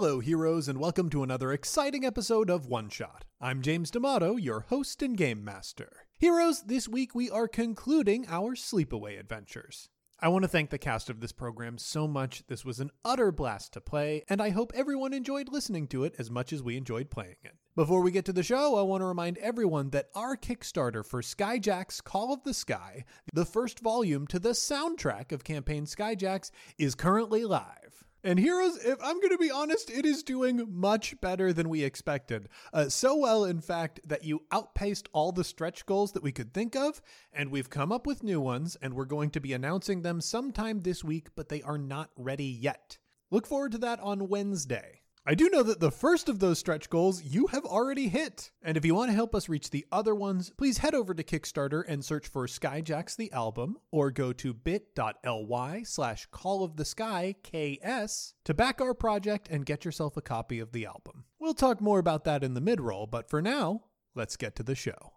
[0.00, 3.24] Hello, heroes, and welcome to another exciting episode of One Shot.
[3.40, 5.90] I'm James D'Amato, your host and game master.
[6.18, 9.88] Heroes, this week we are concluding our sleepaway adventures.
[10.20, 12.44] I want to thank the cast of this program so much.
[12.46, 16.14] This was an utter blast to play, and I hope everyone enjoyed listening to it
[16.16, 17.56] as much as we enjoyed playing it.
[17.74, 21.22] Before we get to the show, I want to remind everyone that our Kickstarter for
[21.22, 26.94] Skyjacks Call of the Sky, the first volume to the soundtrack of Campaign Skyjacks, is
[26.94, 28.04] currently live.
[28.24, 31.84] And Heroes, if I'm going to be honest, it is doing much better than we
[31.84, 32.48] expected.
[32.72, 36.52] Uh, so well, in fact, that you outpaced all the stretch goals that we could
[36.52, 37.00] think of,
[37.32, 40.80] and we've come up with new ones, and we're going to be announcing them sometime
[40.80, 42.98] this week, but they are not ready yet.
[43.30, 44.97] Look forward to that on Wednesday.
[45.28, 48.50] I do know that the first of those stretch goals you have already hit.
[48.62, 51.22] And if you want to help us reach the other ones, please head over to
[51.22, 56.86] Kickstarter and search for Skyjacks the album or go to bit.ly slash call of the
[56.86, 61.24] sky KS to back our project and get yourself a copy of the album.
[61.38, 63.82] We'll talk more about that in the mid-roll, but for now,
[64.14, 65.12] let's get to the show.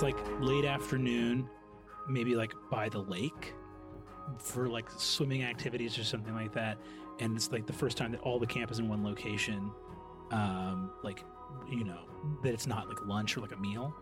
[0.00, 1.46] It's like late afternoon,
[2.08, 3.52] maybe like by the lake
[4.38, 6.78] for like swimming activities or something like that.
[7.18, 9.70] And it's like the first time that all the camp is in one location.
[10.30, 11.22] Um, like,
[11.70, 11.98] you know,
[12.42, 13.94] that it's not like lunch or like a meal.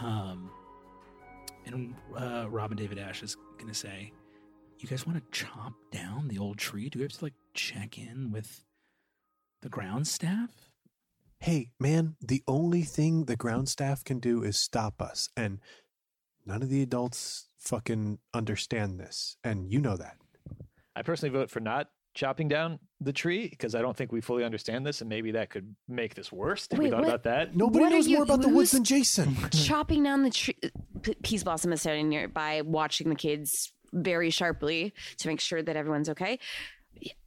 [0.00, 0.50] Um,
[1.64, 4.12] and uh, Robin David Ash is going to say,
[4.80, 6.90] You guys want to chop down the old tree?
[6.90, 8.64] Do we have to like check in with
[9.62, 10.67] the ground staff?
[11.40, 15.28] Hey, man, the only thing the ground staff can do is stop us.
[15.36, 15.60] And
[16.46, 19.36] none of the adults fucking understand this.
[19.44, 20.16] And you know that.
[20.96, 24.42] I personally vote for not chopping down the tree because I don't think we fully
[24.42, 26.66] understand this, and maybe that could make this worse.
[26.72, 27.08] Have we thought what?
[27.08, 27.54] about that?
[27.54, 29.36] Nobody What knows you- more about the woods than Jason.
[29.52, 30.56] chopping down the tree.
[31.02, 35.76] P- Peace Blossom is standing nearby, watching the kids very sharply to make sure that
[35.76, 36.40] everyone's okay.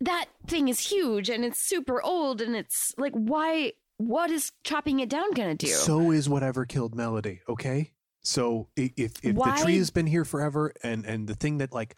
[0.02, 3.72] That thing is huge and it's super old, and it's like, why?
[4.02, 5.68] What is chopping it down gonna do?
[5.68, 7.92] So is whatever killed Melody, okay?
[8.24, 11.72] So if if Why- the tree has been here forever and and the thing that
[11.74, 11.96] like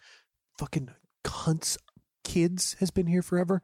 [0.58, 0.90] fucking
[1.24, 1.76] cunts
[2.22, 3.62] kids has been here forever,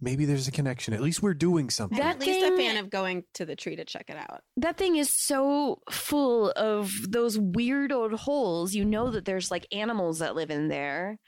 [0.00, 0.94] maybe there's a connection.
[0.94, 1.98] At least we're doing something.
[1.98, 4.42] That at least thing- a fan of going to the tree to check it out.
[4.56, 8.74] that thing is so full of those weird old holes.
[8.74, 11.18] You know that there's like animals that live in there.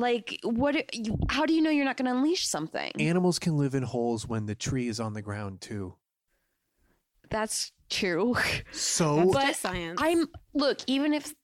[0.00, 0.94] Like, what?
[0.94, 2.90] You, how do you know you're not going to unleash something?
[2.98, 5.94] Animals can live in holes when the tree is on the ground too.
[7.28, 8.34] That's true.
[8.72, 10.00] So But science.
[10.02, 11.34] I'm look, even if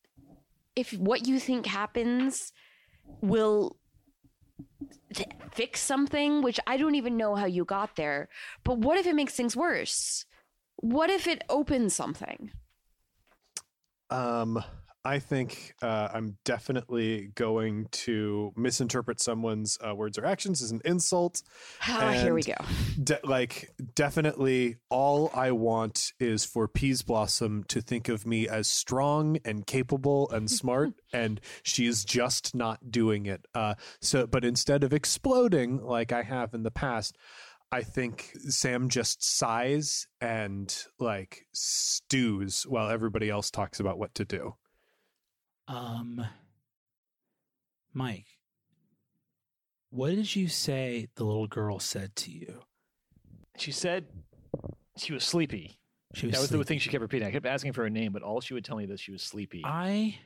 [0.75, 2.53] if what you think happens
[3.21, 3.77] will
[5.13, 8.31] t- fix something, which I don't even know how you got there,
[8.65, 10.25] but what if it makes things worse?
[10.77, 12.51] What if it opens something?
[14.09, 14.65] Um,
[15.07, 20.81] I think uh, I'm definitely going to misinterpret someone's uh, words or actions as an
[20.85, 21.45] insult.
[21.87, 22.57] Ah, here we go.
[23.01, 28.67] De- like, definitely, all I want is for Peas Blossom to think of me as
[28.67, 33.47] strong and capable and smart, and she's just not doing it.
[33.55, 37.17] Uh, so, but instead of exploding like I have in the past,
[37.71, 44.25] I think Sam just sighs and like stews while everybody else talks about what to
[44.25, 44.57] do.
[45.69, 46.25] Um,
[47.93, 48.27] Mike,
[49.91, 52.61] what did you say the little girl said to you?
[53.57, 54.07] She said
[54.97, 55.79] she was sleepy.
[56.15, 57.29] She was, that was the thing she kept repeating.
[57.29, 59.23] I kept asking for her name, but all she would tell me was she was
[59.23, 59.63] sleepy.
[59.65, 60.19] I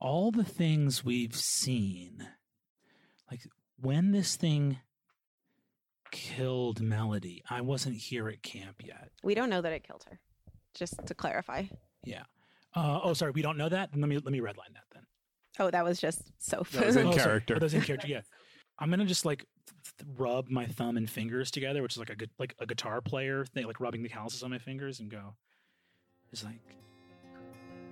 [0.00, 2.28] all the things we've seen,
[3.30, 3.40] like
[3.80, 4.78] when this thing
[6.10, 9.10] killed Melody, I wasn't here at camp yet.
[9.22, 10.20] we don't know that it killed her.
[10.74, 11.64] Just to clarify.
[12.04, 12.24] Yeah.
[12.76, 13.90] Uh, oh, sorry, we don't know that.
[13.96, 15.02] Let me let me redline that then.
[15.58, 17.54] Oh, that was just so That was in Oh, character.
[17.54, 18.06] Oh, that was in character.
[18.06, 18.20] Yeah.
[18.78, 22.10] I'm gonna just like th- th- rub my thumb and fingers together, which is like
[22.10, 25.10] a gu- like a guitar player thing, like rubbing the calluses on my fingers, and
[25.10, 25.34] go.
[26.30, 26.60] There's like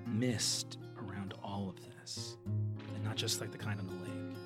[0.06, 2.36] mist around all of this,
[2.94, 4.36] and not just like the kind on the lake.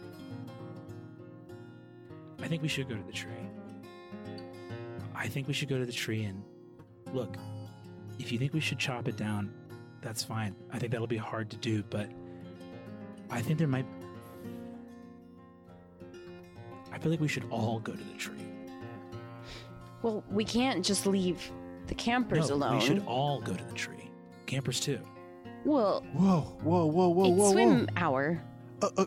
[2.41, 3.33] I think we should go to the tree.
[5.17, 6.45] I think we should go to the tree and
[7.13, 7.37] look.
[8.21, 9.53] If you think we should chop it down,
[10.03, 10.55] that's fine.
[10.73, 12.09] I think that'll be hard to do, but
[13.31, 13.87] I think there might
[16.93, 18.35] I feel like we should all go to the tree.
[20.03, 21.51] Well, we can't just leave
[21.87, 22.79] the campers no, alone.
[22.79, 24.11] We should all go to the tree.
[24.47, 24.99] Campers too.
[25.65, 28.43] well, Whoa, whoa, whoa, whoa, it's whoa, swim hour.
[28.81, 29.07] Uh, uh,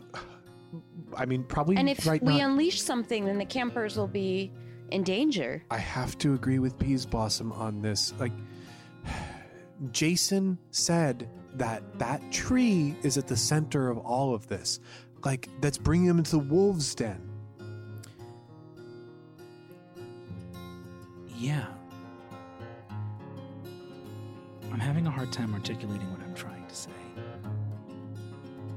[1.16, 4.52] I mean, probably And if right we not- unleash something, then the campers will be
[4.90, 5.64] in danger.
[5.70, 8.12] I have to agree with Peas Blossom on this.
[8.18, 8.32] Like,
[9.90, 14.80] Jason said that that tree is at the center of all of this.
[15.24, 17.28] Like, that's bringing him into the wolves' den.
[21.36, 21.66] Yeah.
[24.72, 26.90] I'm having a hard time articulating what I'm trying to say.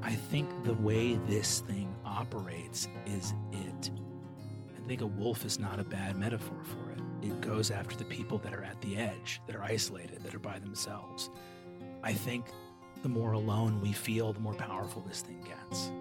[0.01, 3.91] I think the way this thing operates is it.
[4.75, 6.84] I think a wolf is not a bad metaphor for
[7.25, 7.31] it.
[7.31, 10.39] It goes after the people that are at the edge, that are isolated, that are
[10.39, 11.29] by themselves.
[12.03, 12.45] I think
[13.03, 15.91] the more alone we feel, the more powerful this thing gets.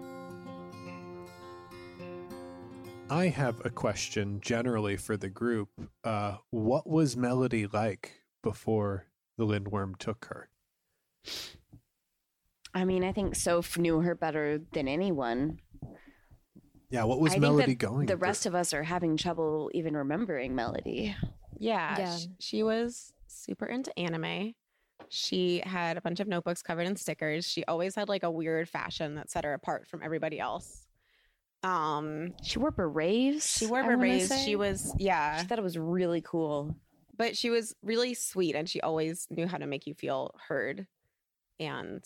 [3.09, 5.69] I have a question generally for the group.
[6.03, 9.05] Uh, what was Melody like before
[9.37, 10.49] the Lindworm took her?
[12.73, 15.59] I mean, I think Soph knew her better than anyone.
[16.89, 18.19] Yeah, what was I think Melody that going The through?
[18.21, 21.15] rest of us are having trouble even remembering Melody.
[21.57, 22.17] Yeah, Yeah.
[22.17, 24.53] sh- she was super into anime.
[25.09, 27.45] She had a bunch of notebooks covered in stickers.
[27.45, 30.85] She always had like a weird fashion that set her apart from everybody else.
[31.63, 33.57] Um, She wore berets.
[33.57, 34.43] she wore I berets.
[34.43, 36.75] She was yeah, She thought it was really cool.
[37.17, 40.85] but she was really sweet, and she always knew how to make you feel heard,
[41.59, 42.03] and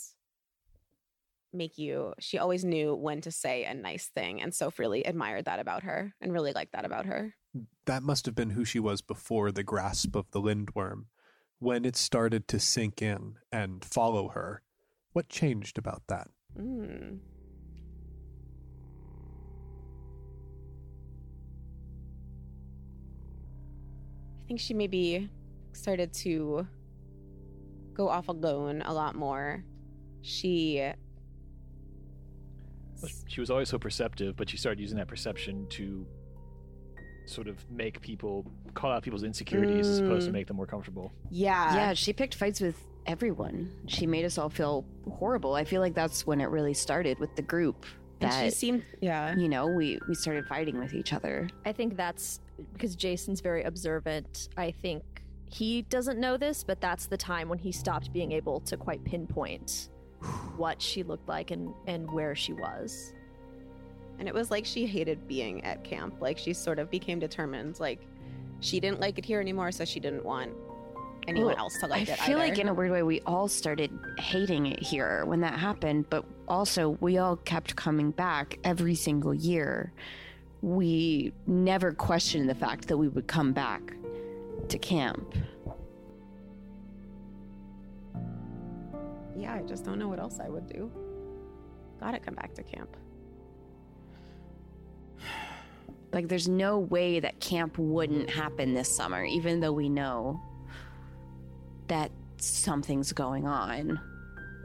[1.54, 2.14] make you.
[2.20, 5.84] She always knew when to say a nice thing, and Soph really admired that about
[5.84, 7.36] her, and really liked that about her.
[7.86, 11.06] that must have been who she was before the grasp of the Lindworm.
[11.58, 14.62] When it started to sink in and follow her,
[15.14, 16.28] what changed about that?
[16.58, 17.20] Mm.
[24.38, 25.30] I think she maybe
[25.74, 26.68] started to
[27.94, 29.64] go off alone a lot more.
[30.22, 30.82] She
[33.28, 36.06] She was always so perceptive, but she started using that perception to
[37.26, 40.34] sort of make people call out people's insecurities as opposed to Mm.
[40.34, 41.12] make them more comfortable.
[41.30, 41.76] yeah.
[41.76, 42.76] yeah, she picked fights with
[43.06, 43.72] everyone.
[43.88, 45.54] She made us all feel horrible.
[45.54, 47.86] I feel like that's when it really started with the group.
[48.22, 49.34] And she seemed yeah.
[49.38, 51.48] you know, we we started fighting with each other.
[51.66, 52.42] I think that's
[52.74, 54.50] because Jason's very observant.
[54.58, 55.04] I think
[55.46, 59.04] he doesn't know this, but that's the time when he stopped being able to quite
[59.06, 59.90] pinpoint
[60.58, 63.14] what she looked like and, and where she was.
[64.20, 66.16] And it was like she hated being at camp.
[66.20, 67.80] Like she sort of became determined.
[67.80, 68.06] Like
[68.60, 70.52] she didn't like it here anymore, so she didn't want
[71.28, 72.22] anyone Well, else to like I it.
[72.22, 75.58] I feel like in a weird way we all started hating it here when that
[75.58, 79.94] happened, but also we all kept coming back every single year.
[80.62, 83.94] We never questioned the fact that we would come back
[84.68, 85.34] to camp.
[89.40, 90.92] Yeah, I just don't know what else I would do.
[92.00, 92.96] Gotta come back to camp.
[96.12, 100.42] Like there's no way that camp wouldn't happen this summer, even though we know
[101.88, 104.00] that something's going on.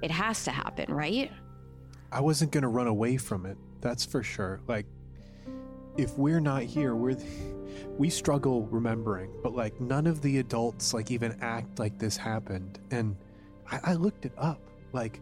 [0.02, 1.30] It has to happen, right?
[2.10, 3.58] I wasn't going to run away from it.
[3.80, 4.60] That's for sure.
[4.66, 4.86] Like,
[5.96, 7.18] if we're not here, we're
[7.98, 9.30] we struggle remembering.
[9.42, 12.78] But like, none of the adults like even act like this happened.
[12.90, 13.16] And
[13.70, 14.60] I, I looked it up.
[14.92, 15.20] Like,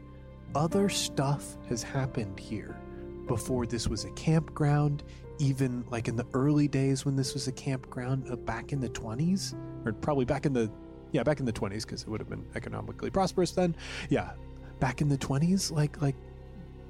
[0.55, 2.79] other stuff has happened here
[3.27, 5.03] before this was a campground.
[5.39, 8.89] Even like in the early days when this was a campground, uh, back in the
[8.91, 10.71] twenties, or probably back in the
[11.11, 13.75] yeah back in the twenties because it would have been economically prosperous then.
[14.09, 14.33] Yeah,
[14.79, 16.15] back in the twenties, like like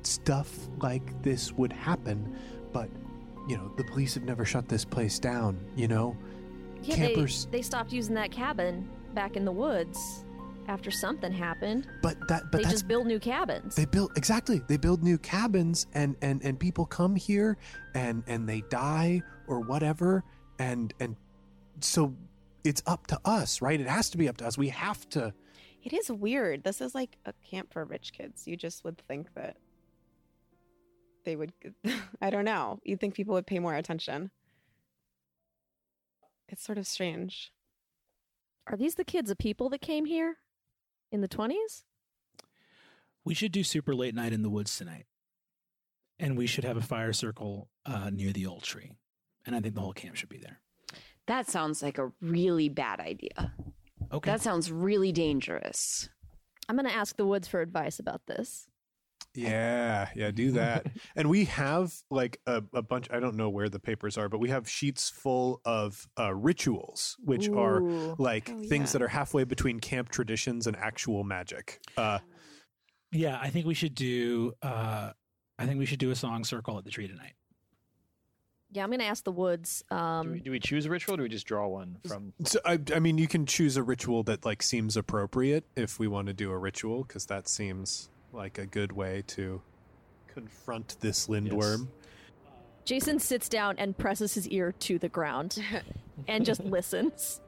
[0.03, 2.37] stuff like this would happen,
[2.73, 2.91] but
[3.49, 6.17] you know, the police have never shut this place down, you know?
[6.83, 10.25] Yeah, Campers- they, they stopped using that cabin back in the woods
[10.69, 11.87] after something happened.
[12.03, 13.75] But that but they that's just built new cabins.
[13.75, 14.63] they build exactly.
[14.69, 17.59] They build new cabins and and and people come here
[17.95, 20.25] and and they die or whatever
[20.59, 21.17] and and
[21.81, 22.15] so
[22.65, 23.81] it's up to us, right?
[23.81, 24.57] It has to be up to us.
[24.57, 25.35] We have to
[25.83, 26.65] It is weird.
[26.65, 28.47] This is like a camp for rich kids.
[28.47, 29.57] You just would think that
[31.25, 31.53] they would
[32.21, 32.79] I don't know.
[32.85, 34.31] You'd think people would pay more attention.
[36.49, 37.53] It's sort of strange.
[38.67, 40.37] Are these the kids of people that came here
[41.13, 41.85] in the 20s?
[43.25, 45.07] We should do super late night in the woods tonight.
[46.19, 48.93] And we should have a fire circle uh, near the old tree.
[49.47, 50.61] And I think the whole camp should be there.
[51.27, 53.55] That sounds like a really bad idea.
[54.13, 54.31] Okay.
[54.31, 56.09] That sounds really dangerous.
[56.69, 58.69] I'm going to ask the woods for advice about this.
[59.35, 60.87] Yeah, yeah, do that.
[61.17, 64.39] and we have like a, a bunch, I don't know where the papers are, but
[64.41, 67.81] we have sheets full of uh, rituals, which are
[68.19, 68.99] like Oh, things yeah.
[68.99, 71.81] that are halfway between camp traditions and actual magic.
[71.97, 72.19] Uh,
[73.11, 75.13] yeah, I think we should do uh
[75.59, 77.35] I think we should do a song circle at the tree tonight.
[78.71, 79.85] Yeah, I'm gonna ask the woods.
[79.91, 82.33] do, Um, we, do we choose a ritual or do we just draw one from
[82.45, 86.09] So I, I mean, you can choose a ritual that like seems appropriate if we
[86.09, 89.61] want to do a ritual, because that seems like a good way to
[90.29, 91.89] confront this lindworm.
[92.85, 95.63] Jason sits down and presses his ear to the ground
[96.29, 97.41] and just listens.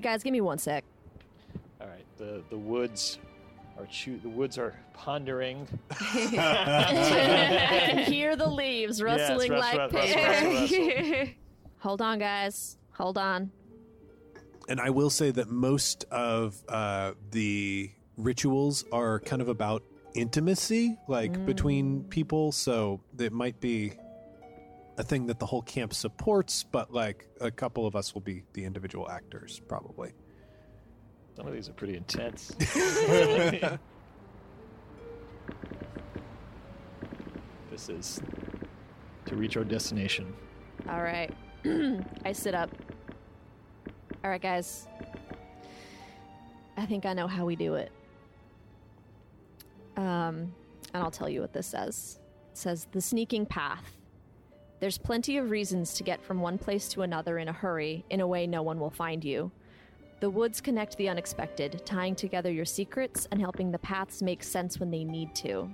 [0.00, 0.84] Guys, give me one sec.
[1.80, 3.18] all right the the woods
[3.78, 9.94] are choo- the woods are pondering I can hear the leaves rustling rust- like rust-
[9.94, 11.18] rust- paper.
[11.20, 11.30] rust-
[11.78, 12.76] Hold on, guys.
[12.92, 13.50] Hold on.
[14.68, 19.82] And I will say that most of uh, the rituals are kind of about
[20.14, 21.46] intimacy, like mm.
[21.46, 22.52] between people.
[22.52, 23.94] So it might be
[24.96, 28.44] a thing that the whole camp supports, but like a couple of us will be
[28.52, 30.12] the individual actors, probably.
[31.36, 32.54] some of these are pretty intense
[37.70, 38.20] this is
[39.26, 40.32] to reach our destination
[40.88, 41.32] All right.
[42.24, 42.70] I sit up.
[44.22, 44.86] All right, guys.
[46.76, 47.90] I think I know how we do it.
[49.96, 50.54] Um,
[50.92, 52.20] and I'll tell you what this says.
[52.52, 53.96] It says the sneaking path.
[54.80, 58.20] There's plenty of reasons to get from one place to another in a hurry, in
[58.20, 59.50] a way no one will find you.
[60.20, 64.78] The woods connect the unexpected, tying together your secrets and helping the paths make sense
[64.78, 65.70] when they need to.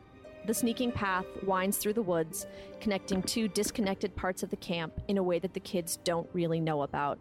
[0.47, 2.47] The sneaking path winds through the woods,
[2.81, 6.61] connecting two disconnected parts of the camp in a way that the kids don't really
[6.61, 7.19] know about.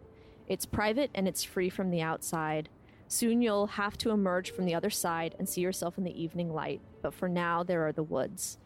[0.48, 2.68] It's private and it's free from the outside.
[3.08, 6.52] Soon you'll have to emerge from the other side and see yourself in the evening
[6.52, 8.58] light, but for now, there are the woods.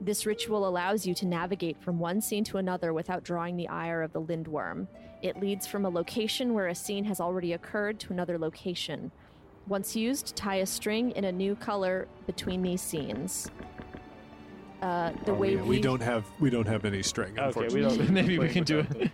[0.00, 4.02] This ritual allows you to navigate from one scene to another without drawing the ire
[4.02, 4.88] of the lindworm.
[5.22, 9.10] It leads from a location where a scene has already occurred to another location.
[9.66, 13.50] Once used, tie a string in a new color between these scenes.
[14.82, 17.32] Uh, the Oh, way yeah, we don't have we don't have any string.
[17.38, 17.96] Okay, we unfortunately.
[17.98, 18.10] don't.
[18.10, 19.10] Maybe we can do without it.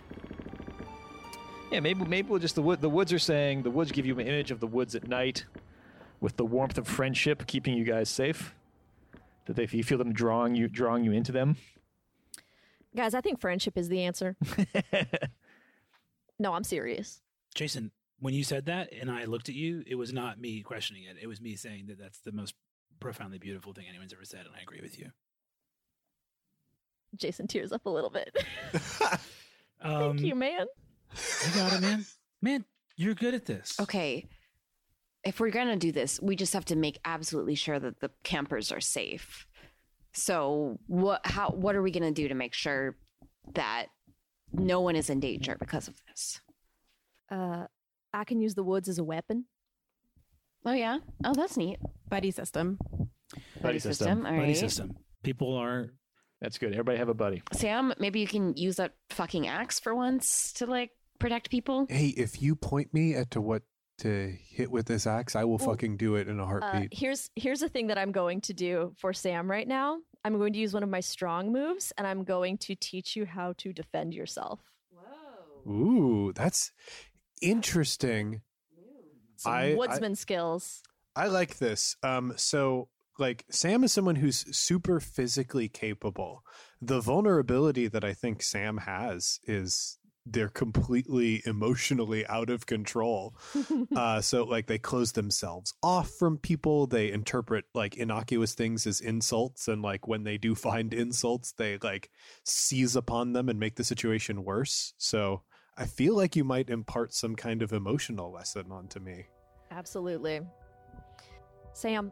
[1.71, 2.81] Yeah, maybe maybe we'll just the wood.
[2.81, 5.45] The woods are saying the woods give you an image of the woods at night,
[6.23, 8.55] with the warmth of friendship keeping you guys safe.
[9.45, 11.57] That they, if you feel them drawing you drawing you into them.
[12.95, 14.37] Guys, I think friendship is the answer.
[16.39, 17.21] no, I'm serious.
[17.53, 21.03] Jason, when you said that and I looked at you, it was not me questioning
[21.03, 21.17] it.
[21.21, 22.55] It was me saying that that's the most
[23.01, 25.09] profoundly beautiful thing anyone's ever said, and I agree with you.
[27.17, 28.35] Jason tears up a little bit.
[29.81, 30.67] Um, Thank you, man.
[31.11, 32.05] You got it, man.
[32.41, 32.65] Man,
[32.95, 33.77] you're good at this.
[33.81, 34.25] okay.
[35.23, 38.11] If we're going to do this, we just have to make absolutely sure that the
[38.23, 39.47] campers are safe.
[40.13, 42.97] So, what how what are we going to do to make sure
[43.55, 43.87] that
[44.51, 46.41] no one is in danger because of this?
[47.31, 47.65] Uh,
[48.13, 49.45] I can use the woods as a weapon.
[50.65, 50.99] Oh yeah.
[51.25, 51.79] Oh, that's neat.
[52.09, 52.77] Buddy system.
[53.61, 54.25] Buddy system.
[54.25, 54.57] All Buddy right.
[54.57, 54.95] system.
[55.23, 55.93] People are
[56.41, 56.73] That's good.
[56.73, 57.41] Everybody have a buddy.
[57.53, 61.87] Sam, maybe you can use that fucking axe for once to like protect people.
[61.89, 63.63] Hey, if you point me at to what
[64.03, 66.93] to hit with this axe, I will Well, fucking do it in a Uh, heartbeat.
[66.93, 69.99] here's here's the thing that I'm going to do for Sam right now.
[70.23, 73.25] I'm going to use one of my strong moves, and I'm going to teach you
[73.25, 74.59] how to defend yourself.
[74.91, 75.71] Whoa!
[75.71, 76.71] Ooh, that's
[77.41, 78.41] interesting.
[79.37, 80.81] Some I- I- woodsman skills.
[81.15, 81.95] I like this.
[82.01, 86.43] Um, so like Sam is someone who's super physically capable.
[86.81, 93.35] The vulnerability that I think Sam has is they're completely emotionally out of control.
[93.95, 96.87] uh, so like they close themselves off from people.
[96.87, 101.77] They interpret like innocuous things as insults, and like when they do find insults, they
[101.81, 102.09] like
[102.43, 104.93] seize upon them and make the situation worse.
[104.97, 105.41] So
[105.77, 109.25] I feel like you might impart some kind of emotional lesson onto me.
[109.71, 110.41] Absolutely.
[111.73, 112.11] Sam,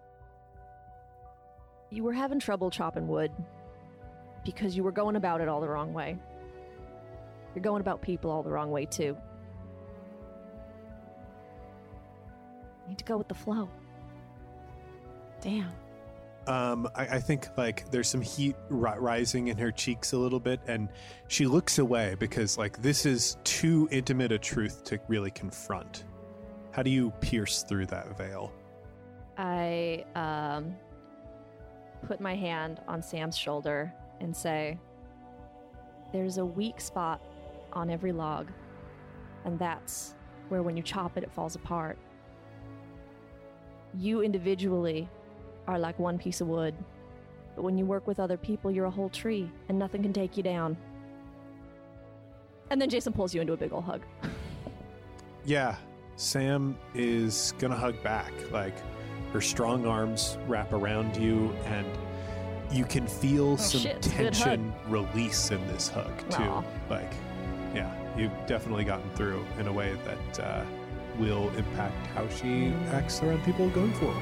[1.91, 3.32] you were having trouble chopping wood
[4.44, 6.18] because you were going about it all the wrong way.
[7.55, 9.17] You're going about people all the wrong way, too.
[12.84, 13.70] You need to go with the flow.
[15.41, 15.72] Damn.
[16.48, 20.39] Um, I, I think like there's some heat ri- rising in her cheeks a little
[20.39, 20.89] bit, and
[21.27, 26.05] she looks away because like this is too intimate a truth to really confront.
[26.72, 28.51] How do you pierce through that veil?
[29.38, 30.75] I um,
[32.08, 34.79] put my hand on Sam's shoulder and say,
[36.12, 37.22] There's a weak spot
[37.74, 38.50] on every log,
[39.46, 40.16] and that's
[40.50, 41.98] where when you chop it, it falls apart.
[43.98, 45.10] You individually
[45.68, 46.75] are like one piece of wood,
[47.56, 50.38] but when you work with other people, you're a whole tree, and nothing can take
[50.38, 50.78] you down.
[52.70, 54.01] And then Jason pulls you into a big ol' hug.
[55.44, 55.75] Yeah,
[56.18, 58.32] Sam is gonna hug back.
[58.51, 58.75] Like
[59.34, 61.88] her strong arms wrap around you, and
[62.72, 64.34] you can feel oh, some shit, it's a good hug.
[64.34, 66.44] tension release in this hug too.
[66.44, 66.63] Aw.
[66.90, 67.12] Like,
[67.74, 70.63] yeah, you've definitely gotten through in a way that uh,
[71.18, 74.22] will impact how she acts around people going forward.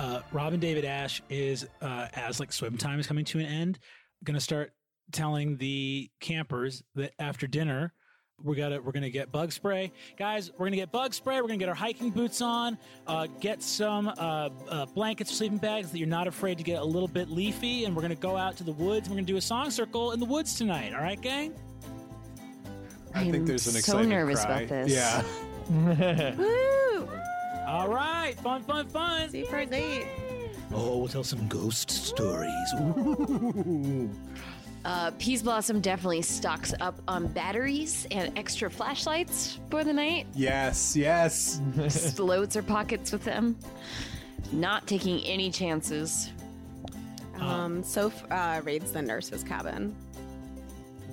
[0.00, 3.78] uh, Robin David Ash is uh, as like swim time is coming to an end,
[4.24, 4.72] going to start
[5.12, 7.92] telling the campers that after dinner
[8.42, 10.50] we're gonna we're gonna get bug spray, guys.
[10.56, 11.40] We're gonna get bug spray.
[11.40, 12.78] We're gonna get our hiking boots on.
[13.06, 16.84] Uh, get some uh, uh, blankets, sleeping bags that you're not afraid to get a
[16.84, 19.08] little bit leafy, and we're gonna go out to the woods.
[19.08, 20.94] We're gonna do a song circle in the woods tonight.
[20.94, 21.54] All right, gang.
[23.14, 24.60] I think I'm there's an so excited nervous cry.
[24.60, 24.92] about this.
[24.92, 25.24] Yeah.
[26.36, 27.08] Woo!
[27.66, 29.30] All right, fun, fun, fun.
[29.30, 30.06] See Super late.
[30.72, 32.54] Oh, we'll tell some ghost stories.
[34.82, 34.88] Ooh.
[34.88, 40.26] Uh, Peas Blossom definitely stocks up on batteries and extra flashlights for the night.
[40.34, 41.60] Yes, yes.
[41.76, 43.56] Just loads her pockets with them.
[44.52, 46.30] Not taking any chances.
[47.38, 49.94] Um, Soph uh, raids the nurse's cabin.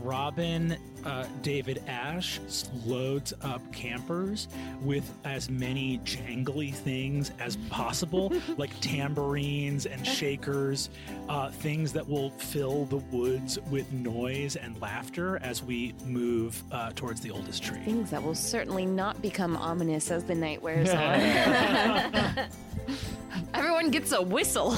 [0.01, 2.39] Robin uh, David Ash
[2.85, 4.47] loads up campers
[4.81, 10.89] with as many jangly things as possible, like tambourines and shakers,
[11.29, 16.91] uh, things that will fill the woods with noise and laughter as we move uh,
[16.95, 17.79] towards the oldest tree.
[17.79, 22.47] Things that will certainly not become ominous as the night wears on.
[23.53, 24.77] Everyone gets a whistle.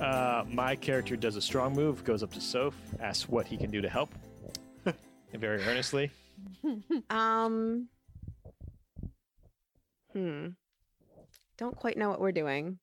[0.00, 3.70] Uh, my character does a strong move, goes up to Soph, asks what he can
[3.70, 4.10] do to help,
[4.86, 6.10] and very earnestly.
[7.10, 7.88] Um.
[10.12, 10.48] Hmm.
[11.56, 12.78] Don't quite know what we're doing,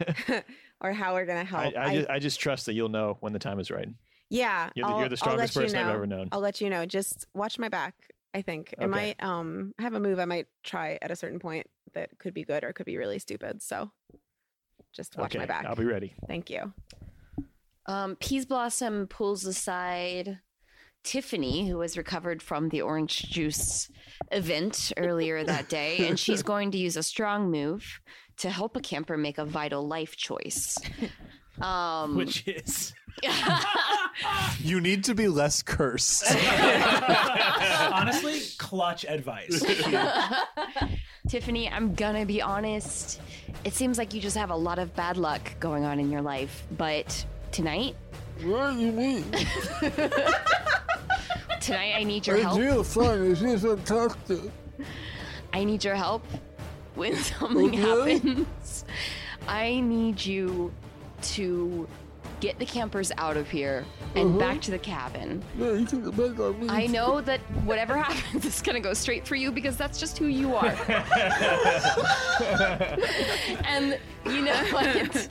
[0.82, 1.76] or how we're gonna I, help.
[1.76, 3.88] I, just, I just trust that you'll know when the time is right.
[4.28, 6.28] yeah, You're the, you're the strongest you person I've ever known.
[6.30, 6.84] I'll let you know.
[6.84, 7.94] Just watch my back.
[8.34, 8.88] I think it Okay.
[8.88, 9.22] might.
[9.22, 12.44] Um, I have a move I might try at a certain point that could be
[12.44, 13.62] good or could be really stupid.
[13.62, 13.90] So,
[14.94, 15.66] just watch okay, my back.
[15.66, 16.14] I'll be ready.
[16.26, 16.72] Thank you.
[17.86, 20.40] Um, Peas Blossom pulls aside
[21.02, 23.90] Tiffany, who was recovered from the orange juice
[24.32, 28.00] event earlier that day, and she's going to use a strong move
[28.38, 30.76] to help a camper make a vital life choice.
[31.60, 32.94] Um, Which is
[34.60, 36.24] You need to be less cursed.
[37.92, 39.62] honestly clutch advice.
[41.28, 43.18] Tiffany, I'm gonna be honest.
[43.64, 46.20] It seems like you just have a lot of bad luck going on in your
[46.20, 47.96] life, but tonight,
[48.42, 49.22] What do you mean?
[51.62, 52.60] tonight I need your It's help.
[52.60, 53.34] real funny.
[53.34, 54.40] She's fantastic.
[55.54, 56.26] I need your help
[56.94, 58.18] when something Okay.
[58.18, 58.84] happens.
[59.48, 60.74] I need you
[61.22, 61.88] to
[62.44, 64.38] get the campers out of here and uh-huh.
[64.38, 65.42] back to the cabin.
[65.58, 66.68] Yeah, you depend on me.
[66.68, 70.26] I know that whatever happens is gonna go straight for you because that's just who
[70.26, 70.66] you are.
[73.64, 75.28] and you know what?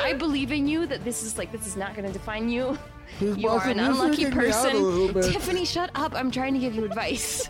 [0.00, 2.78] I believe in you that this is like this is not gonna define you.
[3.20, 5.32] You are an unlucky freaking me out a little person.
[5.32, 6.14] Tiffany, shut up.
[6.14, 7.48] I'm trying to give you advice.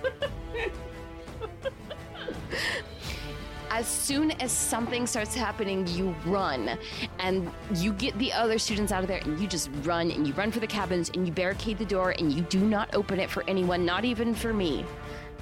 [3.70, 6.78] As soon as something starts happening, you run
[7.18, 10.32] and you get the other students out of there and you just run and you
[10.34, 13.30] run for the cabins and you barricade the door and you do not open it
[13.30, 14.84] for anyone, not even for me.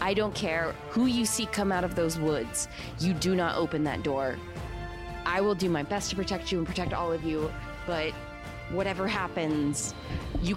[0.00, 2.68] I don't care who you see come out of those woods.
[2.98, 4.36] You do not open that door.
[5.24, 7.50] I will do my best to protect you and protect all of you,
[7.86, 8.12] but
[8.70, 9.94] whatever happens,
[10.42, 10.56] you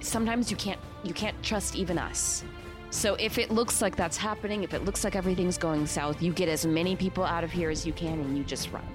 [0.00, 2.44] sometimes you can't you can't trust even us.
[2.92, 6.30] So if it looks like that's happening, if it looks like everything's going south, you
[6.30, 8.86] get as many people out of here as you can and you just run.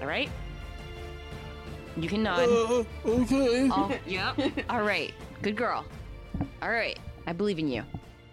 [0.00, 0.28] All right?
[1.96, 2.40] You can nod.
[2.40, 3.68] Uh, okay.
[3.68, 4.36] All, yep.
[4.68, 5.14] All right.
[5.42, 5.86] Good girl.
[6.60, 6.98] All right.
[7.26, 7.84] I believe in you.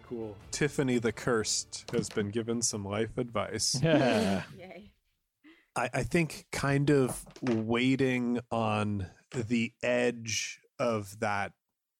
[0.07, 0.35] cool.
[0.49, 3.79] Tiffany the Cursed has been given some life advice.
[3.83, 4.43] Yeah.
[4.57, 4.91] Yay.
[5.75, 11.51] I, I think kind of waiting on the edge of that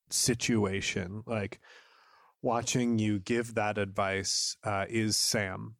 [0.10, 1.60] situation, like
[2.42, 5.76] watching you give that advice, uh, is Sam.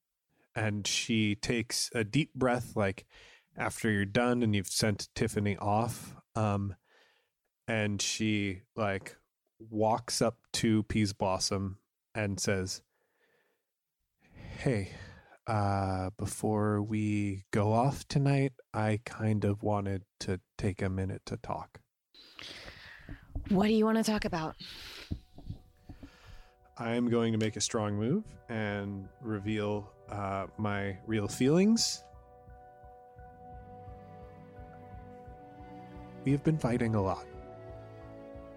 [0.56, 3.06] And she takes a deep breath, like
[3.58, 6.16] after you're done and you've sent Tiffany off.
[6.36, 6.76] Um,
[7.68, 9.16] and she like
[9.60, 11.78] walks up to Peas Blossom
[12.16, 12.82] and says,
[14.58, 14.92] Hey,
[15.48, 21.38] uh, before we go off tonight, I kind of wanted to take a minute to
[21.38, 21.80] talk.
[23.50, 24.56] What do you want to talk about?
[26.82, 32.06] I am going to make a strong move and reveal uh, my real feelings.
[36.24, 37.26] We have been fighting a lot.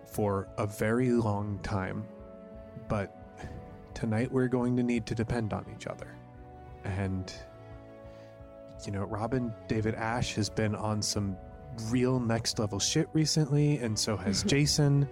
[0.06, 2.04] for a very long time,
[2.86, 3.16] but
[3.94, 6.14] tonight we're going to need to depend on each other.
[6.84, 7.32] And,
[8.84, 11.36] you know, Robin David Ash has been on some
[11.84, 15.08] real next level shit recently, and so has Jason.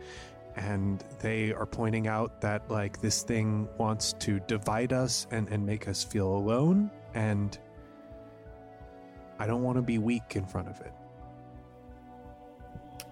[0.57, 5.65] And they are pointing out that, like, this thing wants to divide us and, and
[5.65, 6.91] make us feel alone.
[7.15, 7.59] And
[9.39, 10.93] I don't want to be weak in front of it.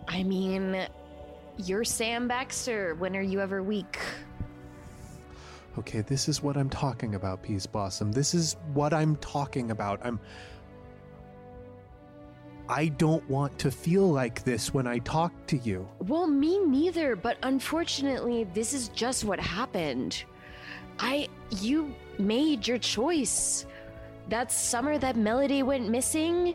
[0.08, 0.86] I mean,
[1.56, 2.94] you're Sam Baxter.
[2.96, 3.98] When are you ever weak?
[5.78, 8.10] Okay, this is what I'm talking about, Peace Blossom.
[8.10, 10.00] This is what I'm talking about.
[10.04, 10.18] I'm.
[12.68, 15.88] I don't want to feel like this when I talk to you.
[16.00, 20.24] Well, me neither, but unfortunately, this is just what happened.
[20.98, 21.28] I.
[21.60, 23.64] You made your choice.
[24.28, 26.54] That summer that Melody went missing,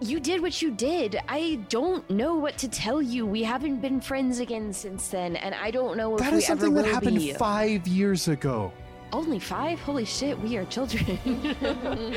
[0.00, 1.20] you did what you did.
[1.28, 3.24] I don't know what to tell you.
[3.24, 6.46] We haven't been friends again since then, and I don't know if That we is
[6.46, 7.32] something that happened be.
[7.34, 8.72] five years ago.
[9.12, 9.78] Only five?
[9.78, 11.16] Holy shit, we are children.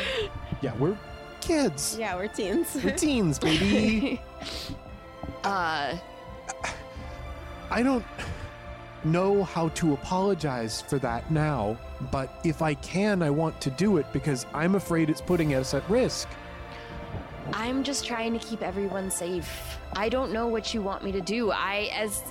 [0.64, 0.98] Yeah, we're
[1.48, 1.98] kids.
[1.98, 2.78] Yeah, we're teens.
[2.84, 4.22] We're teens, baby.
[5.44, 5.98] uh,
[7.72, 8.06] I don't
[9.06, 11.78] know how to apologize for that now,
[12.12, 15.74] but if I can, I want to do it because I'm afraid it's putting us
[15.74, 16.28] at risk.
[17.54, 19.80] I'm just trying to keep everyone safe.
[19.96, 21.52] I don't know what you want me to do.
[21.52, 22.22] I, as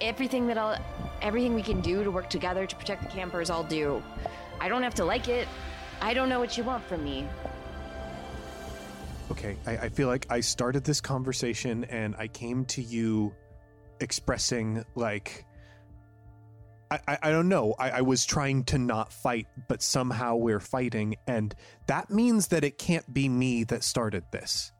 [0.00, 0.78] everything that I'll,
[1.20, 4.02] everything we can do to work together to protect the campers, I'll do.
[4.60, 5.46] I don't have to like it.
[6.00, 7.28] I don't know what you want from me.
[9.30, 13.34] Okay, I, I feel like I started this conversation and I came to you
[14.00, 15.46] expressing like
[16.92, 17.74] I, I, I don't know.
[17.78, 21.54] I, I was trying to not fight, but somehow we're fighting, and
[21.86, 24.72] that means that it can't be me that started this.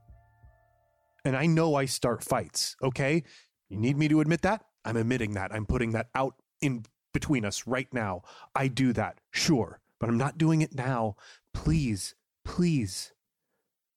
[1.24, 3.22] And I know I start fights, okay?
[3.70, 4.62] You need me to admit that?
[4.85, 5.55] I'm admitting that.
[5.55, 8.22] I'm putting that out in between us right now.
[8.55, 11.16] I do that, sure, but I'm not doing it now.
[11.55, 13.12] Please, please.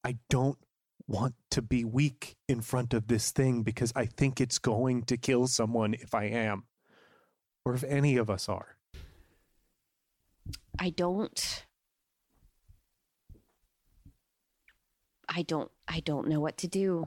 [0.06, 0.58] I don't
[1.08, 5.16] want to be weak in front of this thing because I think it's going to
[5.16, 6.62] kill someone if I am,
[7.64, 8.76] or if any of us are.
[10.78, 11.66] I don't.
[15.28, 15.72] I don't.
[15.88, 17.04] I don't know what to do.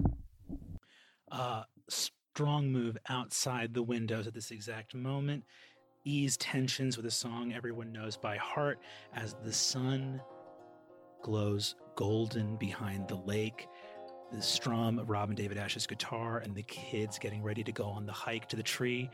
[1.31, 5.45] uh, strong move outside the windows at this exact moment.
[6.03, 8.79] Ease tensions with a song everyone knows by heart
[9.13, 10.21] as the sun
[11.23, 13.67] glows golden behind the lake.
[14.31, 18.05] The strum of Robin David Ash's guitar and the kids getting ready to go on
[18.05, 19.09] the hike to the tree.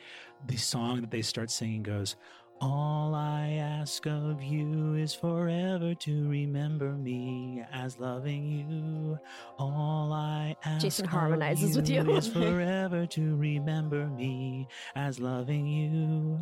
[0.45, 2.15] The song that they start singing goes,
[2.61, 9.17] All I ask of you is forever to remember me as loving you.
[9.57, 12.07] All I ask Jason of harmonizes with you.
[12.11, 16.39] is forever to remember me as loving you.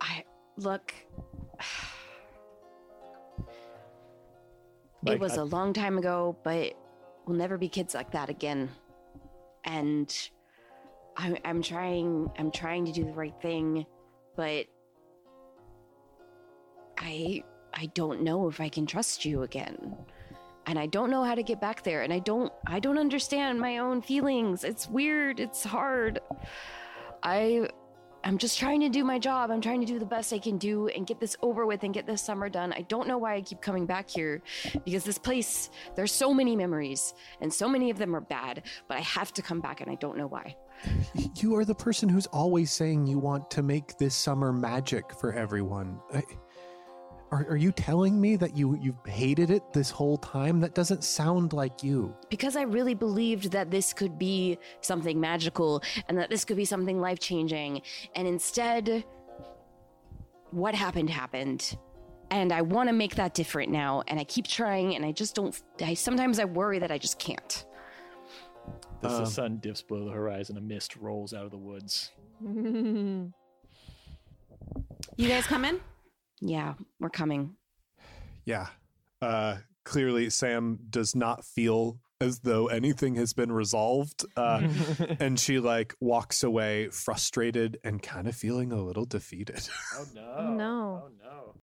[0.00, 0.22] I
[0.56, 0.94] look.
[5.02, 6.74] Like, it was I- a long time ago, but
[7.26, 8.70] we'll never be kids like that again.
[9.64, 10.30] And
[11.16, 12.30] I'm, I'm trying.
[12.38, 13.86] I'm trying to do the right thing,
[14.36, 14.66] but
[16.98, 19.96] I I don't know if I can trust you again.
[20.66, 22.02] And I don't know how to get back there.
[22.02, 24.64] And I don't I don't understand my own feelings.
[24.64, 25.40] It's weird.
[25.40, 26.20] It's hard.
[27.22, 27.68] I
[28.24, 29.50] I'm just trying to do my job.
[29.50, 31.92] I'm trying to do the best I can do and get this over with and
[31.92, 32.72] get this summer done.
[32.72, 34.42] I don't know why I keep coming back here
[34.84, 38.96] because this place, there's so many memories and so many of them are bad, but
[38.96, 40.56] I have to come back and I don't know why.
[41.36, 45.32] You are the person who's always saying you want to make this summer magic for
[45.32, 45.98] everyone.
[46.14, 46.22] I,
[47.32, 50.60] are, are you telling me that you you've hated it this whole time?
[50.60, 52.14] That doesn't sound like you.
[52.28, 56.66] Because I really believed that this could be something magical and that this could be
[56.66, 57.80] something life changing.
[58.14, 59.04] And instead,
[60.50, 61.76] what happened happened.
[62.30, 64.02] And I want to make that different now.
[64.08, 67.18] And I keep trying and I just don't, I sometimes I worry that I just
[67.18, 67.64] can't.
[69.02, 72.10] As Um, the sun dips below the horizon, a mist rolls out of the woods.
[75.16, 75.80] You guys come in?
[76.42, 77.54] Yeah, we're coming.
[78.44, 78.66] Yeah.
[79.20, 84.24] Uh, clearly, Sam does not feel as though anything has been resolved.
[84.36, 84.68] Uh,
[85.20, 89.68] and she like walks away frustrated and kind of feeling a little defeated.
[89.94, 90.54] oh no!
[90.54, 91.02] no.
[91.04, 91.54] Oh no!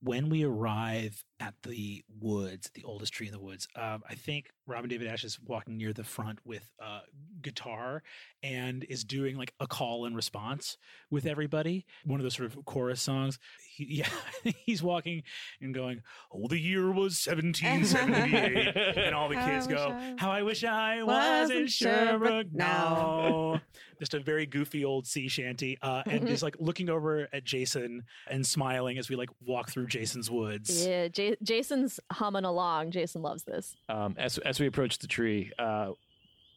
[0.00, 4.50] When we arrive at the woods, the oldest tree in the woods, um, I think
[4.66, 7.00] Robin David Ash is walking near the front with a
[7.42, 8.02] guitar
[8.42, 10.76] and is doing like a call and response
[11.10, 11.84] with everybody.
[12.04, 13.38] One of those sort of chorus songs.
[13.68, 13.84] He,
[14.44, 15.22] yeah, he's walking
[15.60, 20.42] and going, "Oh, the year was 1778," and all the kids go, I "How I
[20.42, 23.60] wish I was in Sherbrooke now."
[23.98, 24.02] now.
[24.02, 28.02] Just a very goofy old sea shanty, uh, and just like looking over at Jason
[28.30, 30.86] and smiling as we like walk through Jason's woods.
[30.86, 32.90] Yeah, J- Jason's humming along.
[32.90, 33.76] Jason loves this.
[33.88, 35.92] Um, as as we approach the tree, uh,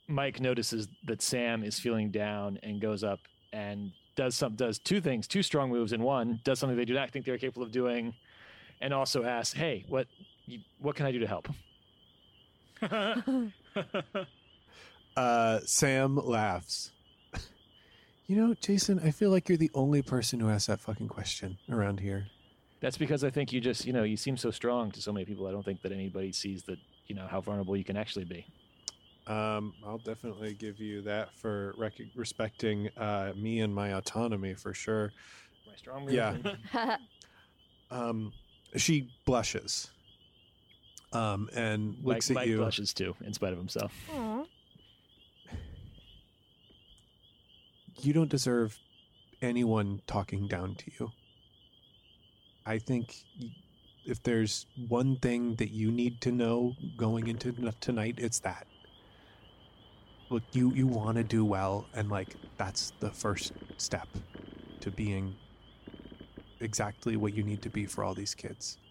[0.08, 3.19] Mike notices that Sam is feeling down and goes up
[3.54, 6.39] and does some does two things, two strong moves in one.
[6.43, 8.13] Does something they do not think they're capable of doing,
[8.82, 10.08] and also asks, "Hey, what
[10.45, 11.47] you, what can I do to help?"
[15.17, 16.91] Uh, Sam laughs.
[18.31, 21.57] You know, Jason, I feel like you're the only person who asks that fucking question
[21.69, 22.27] around here.
[22.79, 25.25] That's because I think you just you know you seem so strong to so many
[25.25, 25.47] people.
[25.47, 28.45] I don't think that anybody sees that you know how vulnerable you can actually be.
[29.27, 34.73] Um, I'll definitely give you that for rec- respecting uh, me and my autonomy for
[34.73, 35.11] sure.
[35.67, 36.37] My strong Yeah.
[37.91, 38.31] Um,
[38.77, 39.89] she blushes
[41.11, 42.59] um, and Mike, looks at Mike you.
[42.59, 43.91] blushes too, in spite of himself.
[48.01, 48.79] You don't deserve
[49.41, 51.11] anyone talking down to you.
[52.65, 53.15] I think
[54.05, 58.67] if there's one thing that you need to know going into tonight, it's that.
[60.29, 64.07] Look, you you want to do well, and like that's the first step
[64.79, 65.35] to being
[66.59, 68.77] exactly what you need to be for all these kids.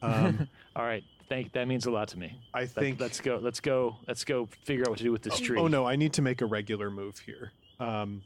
[0.00, 2.38] Um, All right, thank that means a lot to me.
[2.54, 3.38] I Let, think let's go.
[3.40, 3.96] Let's go.
[4.06, 5.58] Let's go figure out what to do with this tree.
[5.58, 7.52] Oh no, I need to make a regular move here.
[7.80, 8.22] Um,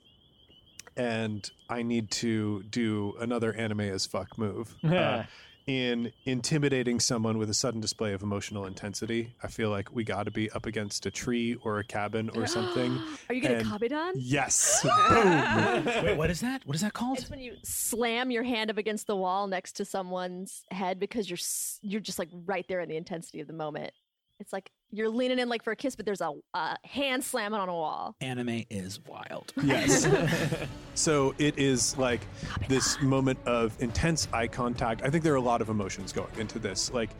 [0.97, 4.75] and I need to do another anime as fuck move.
[4.85, 5.25] Uh,
[5.67, 10.25] in intimidating someone with a sudden display of emotional intensity, I feel like we got
[10.25, 12.99] to be up against a tree or a cabin or something.
[13.29, 14.13] Are you gonna and- kabedon?
[14.17, 14.83] Yes.
[15.11, 15.85] Boom.
[16.05, 16.67] Wait, what is that?
[16.67, 17.19] What is that called?
[17.19, 21.29] It's when you slam your hand up against the wall next to someone's head because
[21.31, 21.39] you're
[21.83, 23.93] you're just like right there in the intensity of the moment.
[24.41, 27.61] It's like you're leaning in like for a kiss, but there's a, a hand slamming
[27.61, 28.17] on a wall.
[28.21, 29.53] Anime is wild.
[29.63, 30.07] Yes.
[30.95, 32.21] so it is like
[32.69, 35.03] this moment of intense eye contact.
[35.03, 36.93] I think there are a lot of emotions going into this.
[36.93, 37.11] Like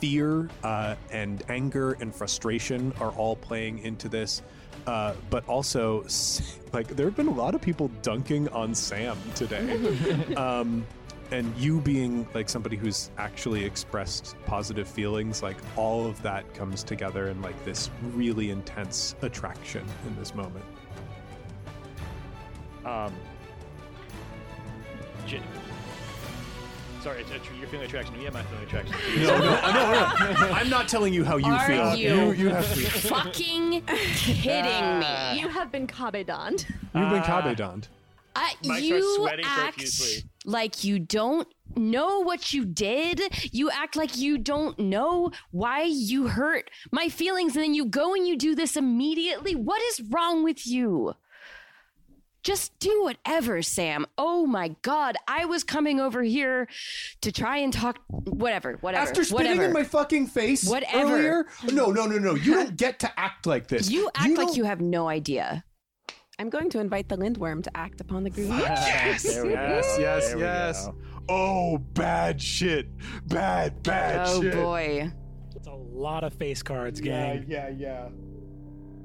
[0.00, 4.42] fear uh, and anger and frustration are all playing into this.
[4.86, 6.04] Uh, but also,
[6.72, 10.34] like, there have been a lot of people dunking on Sam today.
[10.36, 10.86] um,
[11.32, 16.82] and you being like somebody who's actually expressed positive feelings, like all of that comes
[16.82, 20.64] together in like this really intense attraction in this moment.
[22.84, 23.12] Um,
[25.26, 25.40] J-
[27.02, 28.26] Sorry, it's, it's, you're feeling attraction to me.
[28.26, 29.26] I'm not feeling attraction to you.
[29.26, 30.52] No, no, no, no.
[30.52, 31.94] I'm not telling you how you Are feel.
[31.94, 32.80] you- you have to.
[32.80, 35.40] Fucking kidding me.
[35.40, 36.66] You have been kabedoned.
[36.68, 37.42] You've been Ah.
[37.42, 37.88] kabedoned.
[38.36, 40.29] Uh, Mike starts you sweating act profusely.
[40.44, 43.20] Like you don't know what you did.
[43.52, 48.14] You act like you don't know why you hurt my feelings, and then you go
[48.14, 49.54] and you do this immediately.
[49.54, 51.14] What is wrong with you?
[52.42, 54.06] Just do whatever, Sam.
[54.16, 55.14] Oh my God.
[55.28, 56.68] I was coming over here
[57.20, 57.98] to try and talk.
[58.08, 59.06] Whatever, whatever.
[59.06, 59.64] After spitting whatever.
[59.66, 61.16] in my fucking face Whatever.
[61.16, 61.46] earlier?
[61.70, 62.34] No, no, no, no.
[62.34, 63.90] You don't get to act like this.
[63.90, 65.64] you act like don't- you have no idea.
[66.40, 68.62] I'm going to invite the lindworm to act upon the grievance.
[68.62, 70.88] Yes, there we Yes, yes, yes.
[71.28, 72.88] Oh, bad shit.
[73.28, 74.54] Bad, bad Oh shit.
[74.54, 75.12] boy.
[75.54, 77.44] It's a lot of face cards, gang.
[77.46, 77.76] yeah, yeah.
[77.76, 78.08] Yeah.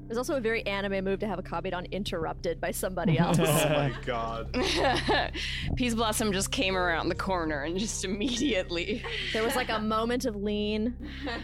[0.06, 3.38] There's also a very anime move to have a kabedon interrupted by somebody oh else.
[3.38, 4.54] Oh my god.
[5.76, 9.02] Peace Blossom just came around the corner and just immediately.
[9.34, 10.96] there was like a moment of lean.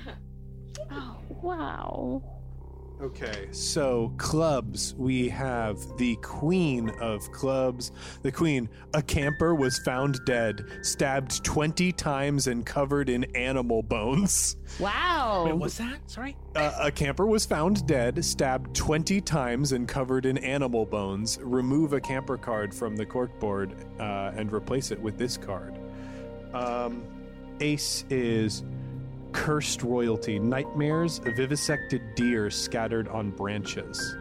[0.91, 2.23] Oh, wow.
[3.03, 4.95] Okay, so clubs.
[4.97, 7.91] We have the queen of clubs.
[8.23, 14.57] The queen, a camper, was found dead, stabbed 20 times and covered in animal bones.
[14.79, 15.47] Wow.
[15.47, 15.99] Wait, what's that?
[16.09, 16.37] Sorry.
[16.55, 21.41] Uh, a camper was found dead, stabbed 20 times and covered in animal bones.
[21.43, 25.77] Remove a camper card from the corkboard uh, and replace it with this card.
[26.55, 27.03] Um,
[27.61, 28.63] ace is
[29.33, 34.17] cursed royalty, nightmares, vivisected deer scattered on branches.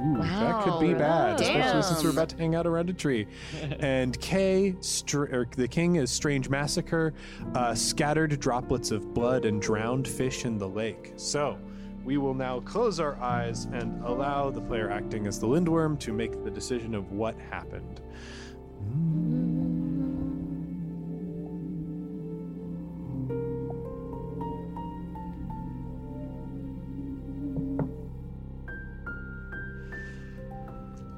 [0.00, 0.98] Ooh, that could be Wow.
[0.98, 3.26] bad, especially since we're about to hang out around a tree.
[3.78, 7.14] and K, str- or the king is strange massacre,
[7.54, 11.12] uh, scattered droplets of blood and drowned fish in the lake.
[11.16, 11.56] So
[12.04, 16.12] we will now close our eyes and allow the player acting as the lindworm to
[16.12, 18.00] make the decision of what happened.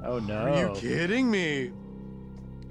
[0.04, 0.36] Oh no!
[0.38, 1.72] Are you kidding me?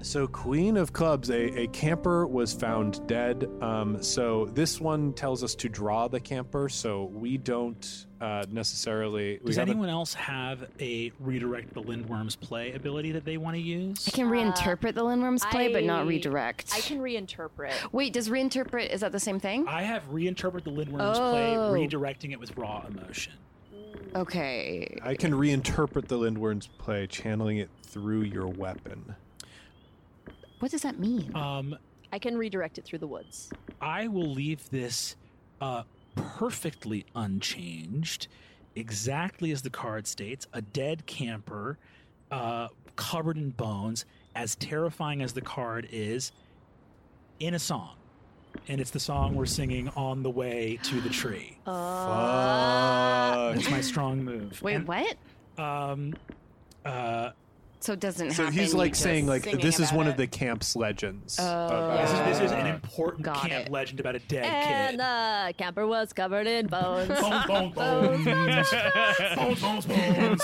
[0.02, 3.48] So, Queen of Clubs, a, a camper was found dead.
[3.62, 6.68] Um, so, this one tells us to draw the camper.
[6.68, 9.38] So, we don't uh, necessarily.
[9.42, 13.56] we Does haven't- anyone else have a redirect the Lindworm's play ability that they want
[13.56, 14.06] to use?
[14.06, 16.72] I can reinterpret the Lindworm's play, but not I- redirect.
[16.74, 17.72] I can reinterpret.
[17.92, 19.66] Wait, does reinterpret is that the same thing?
[19.66, 21.72] I have reinterpret the Lindworm's play, Oh.
[21.72, 23.32] redirecting it with raw emotion.
[24.14, 24.98] Okay.
[25.02, 29.14] I can reinterpret the Lindworm's play, channeling it through your weapon.
[30.60, 31.34] What does that mean?
[31.34, 31.76] Um,
[32.12, 33.50] I can redirect it through the woods.
[33.80, 35.16] I will leave this
[35.60, 35.82] uh,
[36.14, 38.28] perfectly unchanged,
[38.76, 41.78] exactly as the card states a dead camper
[42.30, 44.04] uh, covered in bones,
[44.36, 46.30] as terrifying as the card is,
[47.40, 47.96] in a song.
[48.68, 51.58] And it's the song we're singing on the way to the tree.
[51.64, 53.54] Fuck.
[53.56, 54.60] That's my strong move.
[54.62, 55.16] Wait, And, what?
[55.58, 56.14] Um,
[56.84, 57.30] uh,
[57.80, 58.58] So it doesn't So happen.
[58.58, 60.10] he's like just- saying, like, this is one it.
[60.12, 61.36] of the camp's legends.
[61.38, 61.44] Oh.
[61.66, 63.72] about- this, is, this is an important Got camp it.
[63.72, 65.00] legend about a dead And kid.
[65.00, 67.08] the camper was covered in bones.
[67.08, 68.24] Bones, bones, bones.
[69.36, 70.42] bones, bones, bones.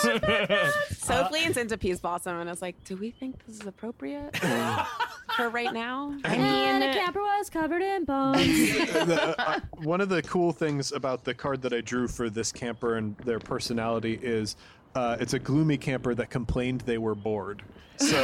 [0.99, 4.39] Soph leans into Peace Blossom and is like, "Do we think this is appropriate
[5.37, 8.39] for right now?" I and the camper was covered in bones.
[8.93, 12.53] the, uh, one of the cool things about the card that I drew for this
[12.53, 14.57] camper and their personality is
[14.95, 17.63] uh, it's a gloomy camper that complained they were bored.
[17.99, 18.17] So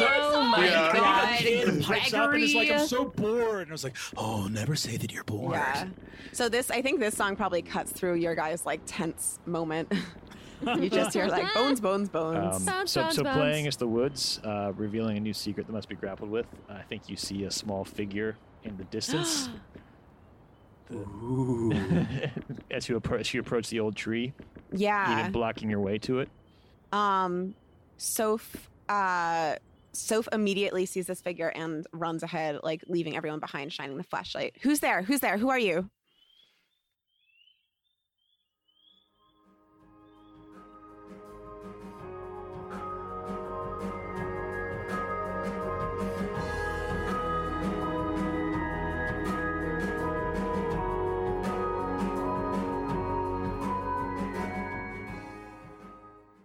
[0.00, 0.92] oh my Yeah.
[0.92, 3.62] god, a kid pipes up and is like, I'm so bored.
[3.62, 5.52] And I was like, oh, never say that you're bored.
[5.54, 5.86] Yeah.
[6.32, 9.92] So this, I think this song probably cuts through your guys' like tense moment.
[10.80, 12.56] You just hear like bones, bones, bones.
[12.56, 13.36] Um, Bounce, so, bounce, so bounce.
[13.36, 16.46] playing as the woods, uh, revealing a new secret that must be grappled with.
[16.68, 19.48] I think you see a small figure in the distance
[20.92, 21.72] Ooh.
[22.70, 23.34] as you approach.
[23.34, 24.32] You approach the old tree,
[24.72, 25.20] yeah.
[25.20, 26.28] even blocking your way to it.
[26.92, 27.54] Um,
[27.96, 29.56] Soph, uh,
[29.92, 34.56] Soph immediately sees this figure and runs ahead, like leaving everyone behind, shining the flashlight.
[34.62, 35.02] Who's there?
[35.02, 35.38] Who's there?
[35.38, 35.88] Who are you?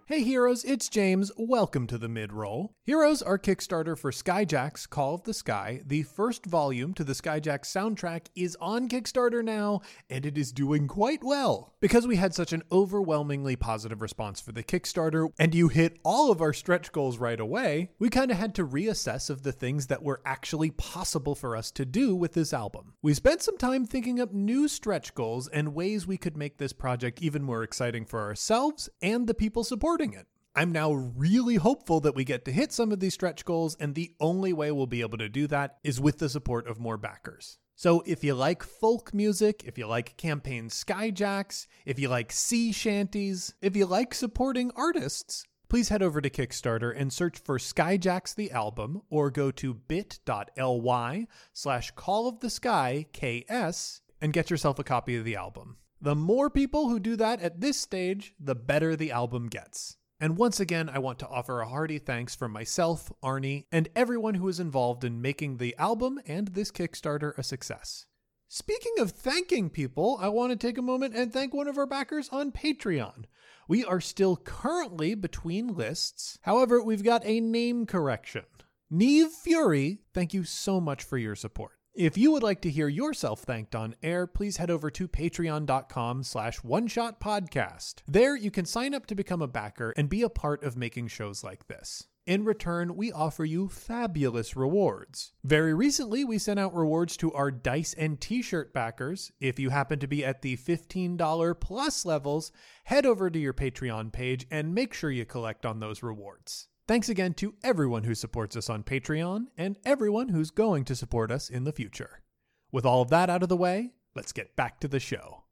[0.10, 1.32] Hey heroes, it's James.
[1.38, 2.74] Welcome to the mid roll.
[2.84, 5.84] Heroes are Kickstarter for Skyjack's Call of the Sky.
[5.86, 10.88] The first volume to the Skyjack soundtrack is on Kickstarter now, and it is doing
[10.88, 11.76] quite well.
[11.80, 16.32] Because we had such an overwhelmingly positive response for the Kickstarter, and you hit all
[16.32, 19.86] of our stretch goals right away, we kind of had to reassess of the things
[19.86, 22.96] that were actually possible for us to do with this album.
[23.04, 26.74] We spent some time thinking up new stretch goals and ways we could make this
[26.74, 30.28] project even more exciting for ourselves and the people supporting it.
[30.56, 33.94] I'm now really hopeful that we get to hit some of these stretch goals, and
[33.94, 36.98] the only way we'll be able to do that is with the support of more
[36.98, 37.60] backers.
[37.76, 42.74] So if you like folk music, if you like campaign skyjacks, if you like sea
[42.74, 48.36] shanties, if you like supporting artists, please head over to Kickstarter and search for Skyjacks
[48.36, 54.78] the album or go to bit.ly slash call of the sky KS and get yourself
[54.80, 55.78] a copy of the album.
[56.02, 59.98] The more people who do that at this stage, the better the album gets.
[60.18, 64.36] And once again, I want to offer a hearty thanks from myself, Arnie, and everyone
[64.36, 68.06] who is involved in making the album and this Kickstarter a success.
[68.48, 71.86] Speaking of thanking people, I want to take a moment and thank one of our
[71.86, 73.26] backers on Patreon.
[73.68, 76.40] We are still currently between lists.
[76.44, 78.46] However, we've got a name correction.
[78.90, 81.79] Neve Fury, thank you so much for your support.
[82.00, 86.24] If you would like to hear yourself thanked on air, please head over to patreon.com
[86.24, 87.96] slash one shot podcast.
[88.08, 91.10] There you can sign up to become a backer and be a part of making
[91.10, 92.08] shows like this.
[92.26, 95.34] In return, we offer you fabulous rewards.
[95.44, 99.34] Very recently, we sent out rewards to our dice and t shirt backers.
[99.42, 102.54] If you happen to be at the $15 plus levels,
[102.86, 106.70] head over to your Patreon page and make sure you collect on those rewards.
[106.90, 111.30] Thanks again to everyone who supports us on Patreon and everyone who's going to support
[111.30, 112.24] us in the future.
[112.72, 115.44] With all of that out of the way, let's get back to the show.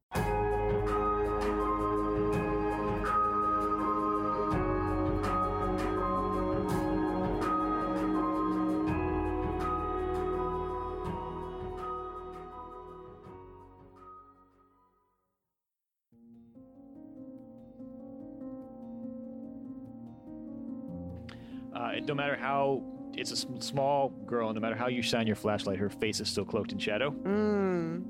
[22.07, 22.81] No matter how
[23.13, 26.29] it's a sm- small girl, no matter how you shine your flashlight, her face is
[26.29, 27.11] still cloaked in shadow.
[27.11, 28.03] Mm.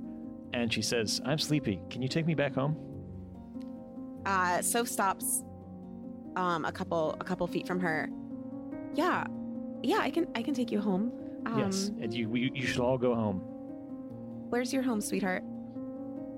[0.53, 1.81] And she says, "I'm sleepy.
[1.89, 2.77] Can you take me back home?"
[4.25, 5.43] Uh, Soph stops
[6.35, 8.09] um, a couple a couple feet from her.
[8.93, 9.25] Yeah,
[9.83, 11.11] yeah, I can I can take you home.
[11.45, 13.41] Um, yes, and you, you you should all go home.
[14.49, 15.43] Where's your home, sweetheart?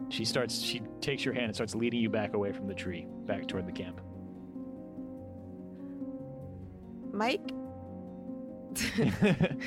[0.09, 0.61] She starts.
[0.61, 3.67] She takes your hand and starts leading you back away from the tree, back toward
[3.67, 4.01] the camp.
[7.19, 7.41] Mike.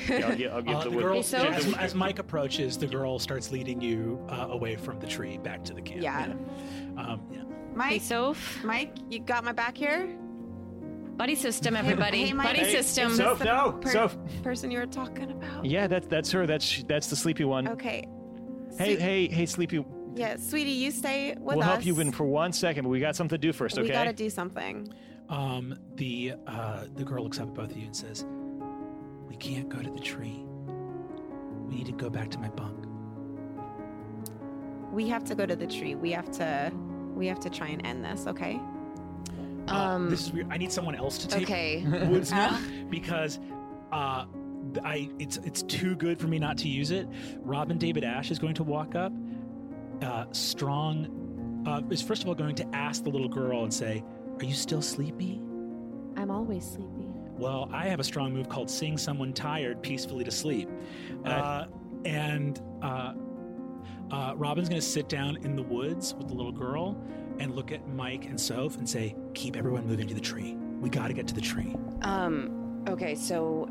[0.09, 2.87] Yeah, I'll, gi- I'll give Uh, the the girl, so- as, as Mike approaches, the
[2.87, 6.01] girl starts leading you uh, away from the tree back to the camp.
[6.01, 6.33] Yeah.
[6.97, 7.39] Um, yeah.
[7.39, 7.45] Hey,
[7.75, 8.01] Mike.
[8.01, 8.63] Soph.
[8.63, 10.07] Mike, you got my back here.
[11.15, 12.25] Buddy system, everybody.
[12.25, 12.47] hey, Mike.
[12.47, 13.13] Buddy Hey, system.
[13.13, 14.17] Soph, no, per- Soph.
[14.41, 15.63] Person you were talking about.
[15.65, 16.47] Yeah, that's that's her.
[16.47, 17.67] That's that's the sleepy one.
[17.67, 18.07] Okay.
[18.79, 19.85] Hey, Swe- hey, hey, sleepy.
[20.15, 21.65] Yeah, sweetie, you stay with we'll us.
[21.65, 23.87] help you in for one second, but we got something to do first, okay?
[23.87, 24.87] We gotta do something.
[25.33, 28.23] Um, the uh, the girl looks up at both of you and says,
[29.27, 30.45] "We can't go to the tree.
[31.67, 32.85] We need to go back to my bunk."
[34.91, 35.95] We have to go to the tree.
[35.95, 36.71] We have to.
[37.15, 38.27] We have to try and end this.
[38.27, 38.59] Okay.
[39.67, 40.47] Uh, Um, this is weird.
[40.51, 41.83] I need someone else to take Okay.
[42.09, 42.59] woods now
[42.91, 43.39] because
[43.91, 44.25] uh,
[44.83, 47.07] I it's it's too good for me not to use it.
[47.39, 49.11] Robin David Ash is going to walk up.
[50.03, 54.03] Uh, strong uh, is first of all going to ask the little girl and say,
[54.39, 55.39] "Are you still sleepy?"
[56.15, 57.11] I'm always sleepy.
[57.37, 60.69] Well, I have a strong move called "Sing Someone Tired Peacefully to Sleep,"
[61.25, 61.65] uh,
[62.05, 63.13] and uh,
[64.11, 66.95] uh, Robin's going to sit down in the woods with the little girl
[67.39, 70.55] and look at Mike and Soph and say, "Keep everyone moving to the tree.
[70.79, 72.83] We got to get to the tree." Um.
[72.87, 73.15] Okay.
[73.15, 73.67] So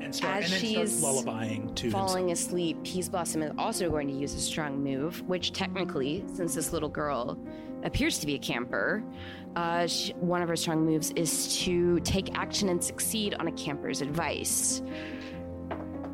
[0.00, 3.90] And start As and then she's start lullabying to falling asleep, Peace Blossom is also
[3.90, 7.38] going to use a strong move, which technically, since this little girl
[7.82, 9.02] appears to be a camper,
[9.56, 13.52] uh, sh one of her strong moves is to take action and succeed on a
[13.52, 14.82] camper's advice.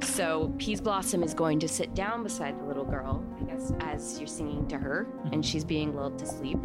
[0.03, 4.19] So Peas Blossom is going to sit down beside the little girl, I guess, as
[4.19, 6.59] you're singing to her, and she's being lulled to sleep,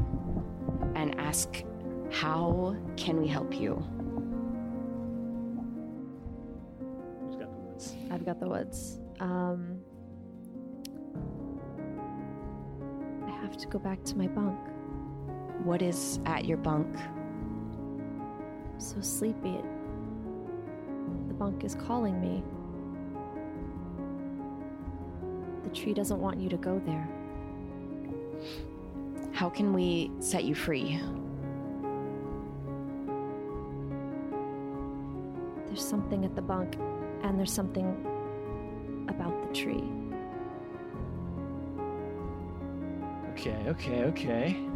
[0.95, 1.63] and ask,
[2.11, 3.83] "How can we help you?"
[7.19, 7.95] Who's got the woods?
[8.11, 8.99] I've got the woods.
[9.19, 9.79] Um,
[13.27, 14.57] I have to go back to my bunk.
[15.63, 16.87] What is at your bunk?
[16.97, 19.57] I'm so sleepy.
[21.27, 22.43] The bunk is calling me.
[25.63, 27.07] The tree doesn't want you to go there.
[29.33, 30.99] How can we set you free?
[35.67, 36.75] There's something at the bunk,
[37.23, 37.87] and there's something
[39.07, 39.83] about the tree.
[43.33, 44.70] Okay, okay, okay.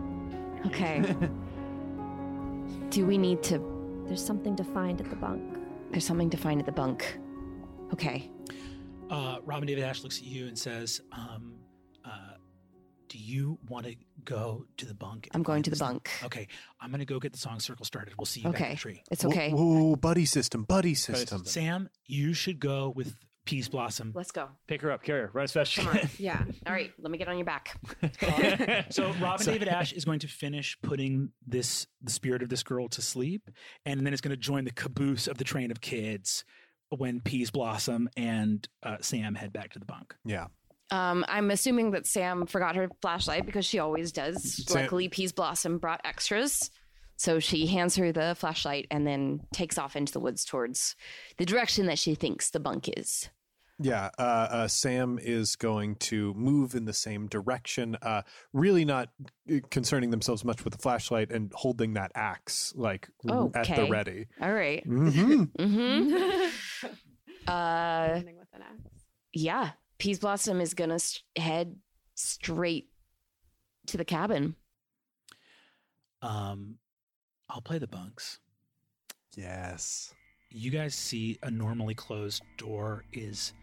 [0.67, 1.15] Okay.
[2.89, 3.59] Do we need to?
[4.07, 5.41] There's something to find at the bunk.
[5.91, 7.17] There's something to find at the bunk.
[7.93, 8.29] Okay.
[9.09, 11.55] Uh, Robin David Ash looks at you and says, um,
[12.03, 12.09] uh,
[13.09, 16.09] "Do you want to go to the bunk?" I'm going to the this thing?" bunk.
[16.23, 16.47] Okay,
[16.81, 18.13] I'm going to go get the song circle started.
[18.17, 18.73] We'll see you back at Okay.
[18.73, 19.03] the tree.
[19.11, 19.51] It's okay.
[19.51, 21.39] Whoa, whoa, whoa, buddy system, buddy system.
[21.39, 21.45] system.
[21.45, 23.15] Sam, you should go with
[23.45, 24.11] Peas Blossom.
[24.15, 24.49] Let's go.
[24.67, 26.09] Pick her up, carry her, right as fast as Come on.
[26.17, 26.43] Yeah.
[26.67, 26.91] All right.
[26.99, 27.79] Let me get on your back.
[28.89, 29.57] So Robin Sorry.
[29.59, 33.49] David Ash is going to finish putting this the spirit of this girl to sleep,
[33.85, 36.43] and then it's going to join the caboose of the train of kids
[36.89, 40.15] when Peas Blossom and uh, Sam head back to the bunk.
[40.25, 40.47] Yeah.
[40.91, 44.65] Um, I'm assuming that Sam forgot her flashlight because she always does.
[44.67, 46.69] Sam- Luckily, Peas Blossom brought extras.
[47.17, 50.95] So she hands her the flashlight and then takes off into the woods towards
[51.37, 53.29] the direction that she thinks the bunk is.
[53.77, 58.21] Yeah, uh, uh, Sam is going to move in the same direction, uh,
[58.53, 59.09] really not
[59.53, 63.85] uh, concerning themselves much with the flashlight and holding that axe like r- at the
[63.89, 64.27] ready.
[64.41, 64.81] All right.
[64.85, 66.87] hmm Mm-hmm.
[67.49, 69.03] uh, with an X.
[69.33, 69.71] yeah.
[69.97, 71.75] Peas Blossom is gonna s head
[72.15, 72.89] straight
[73.87, 74.55] to the cabin.
[76.21, 76.75] Um,
[77.49, 78.39] I'll play the bunks.
[79.35, 80.13] Yes.
[80.49, 83.53] You guys see a normally closed door is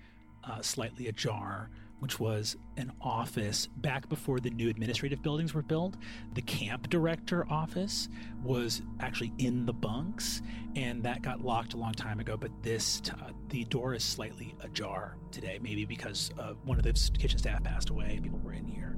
[0.44, 1.70] uh, slightly ajar,
[2.00, 5.94] which was an office back before the new administrative buildings were built.
[6.34, 8.08] The camp director office
[8.42, 10.42] was actually in the bunks,
[10.74, 12.36] and that got locked a long time ago.
[12.36, 16.84] But this, t- uh, the door is slightly ajar today, maybe because uh, one of
[16.84, 18.14] the kitchen staff passed away.
[18.14, 18.96] and People were in here.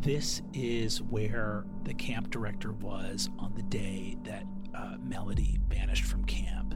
[0.00, 4.44] This is where the camp director was on the day that
[4.74, 6.74] uh, Melody vanished from camp.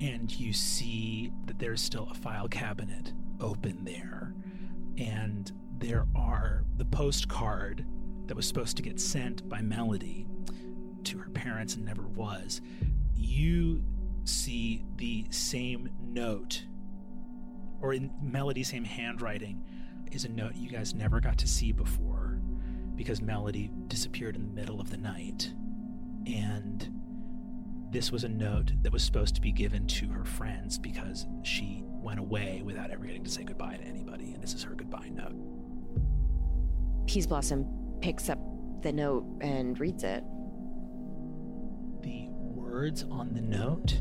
[0.00, 4.34] And you see that there's still a file cabinet open there.
[4.98, 7.86] And there are the postcard
[8.26, 10.26] that was supposed to get sent by Melody
[11.04, 12.60] to her parents and never was.
[13.14, 13.84] You
[14.24, 16.64] see the same note,
[17.80, 19.62] or in Melody's same handwriting,
[20.16, 22.40] is a note you guys never got to see before
[22.94, 25.52] because Melody disappeared in the middle of the night.
[26.26, 26.88] and
[27.92, 31.82] this was a note that was supposed to be given to her friends because she
[31.86, 35.08] went away without ever getting to say goodbye to anybody, and this is her goodbye
[35.08, 35.36] note.
[37.06, 37.64] Peace Blossom
[38.00, 38.40] picks up
[38.82, 40.24] the note and reads it.
[42.02, 44.00] The words on the note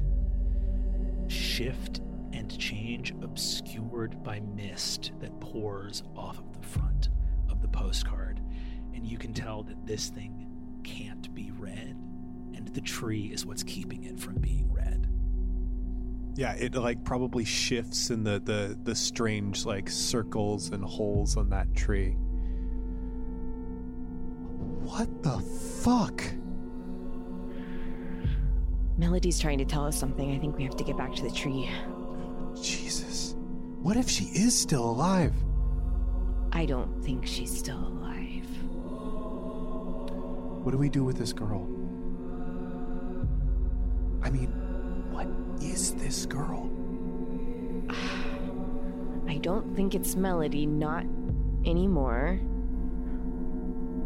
[1.27, 2.01] shift
[2.35, 7.09] and change, obscured by mist that pours off of the front
[7.49, 8.41] of the postcard.
[8.93, 10.47] And you can tell that this thing
[10.83, 11.95] can't be read,
[12.53, 15.09] and the tree is what's keeping it from being read.
[16.35, 21.49] Yeah, it like probably shifts in the the the strange like circles and holes on
[21.49, 22.17] that tree.
[24.83, 26.21] What the fuck?
[28.97, 30.35] Melody's trying to tell us something.
[30.35, 31.69] I think we have to get back to the tree.
[32.61, 33.35] Jesus.
[33.81, 35.33] What if she is still alive?
[36.51, 38.47] I don't think she's still alive.
[40.63, 41.67] What do we do with this girl?
[44.23, 44.49] I mean,
[45.11, 45.27] what
[45.61, 46.71] is this girl?
[49.27, 51.03] I don't think it's Melody, not
[51.65, 52.39] anymore.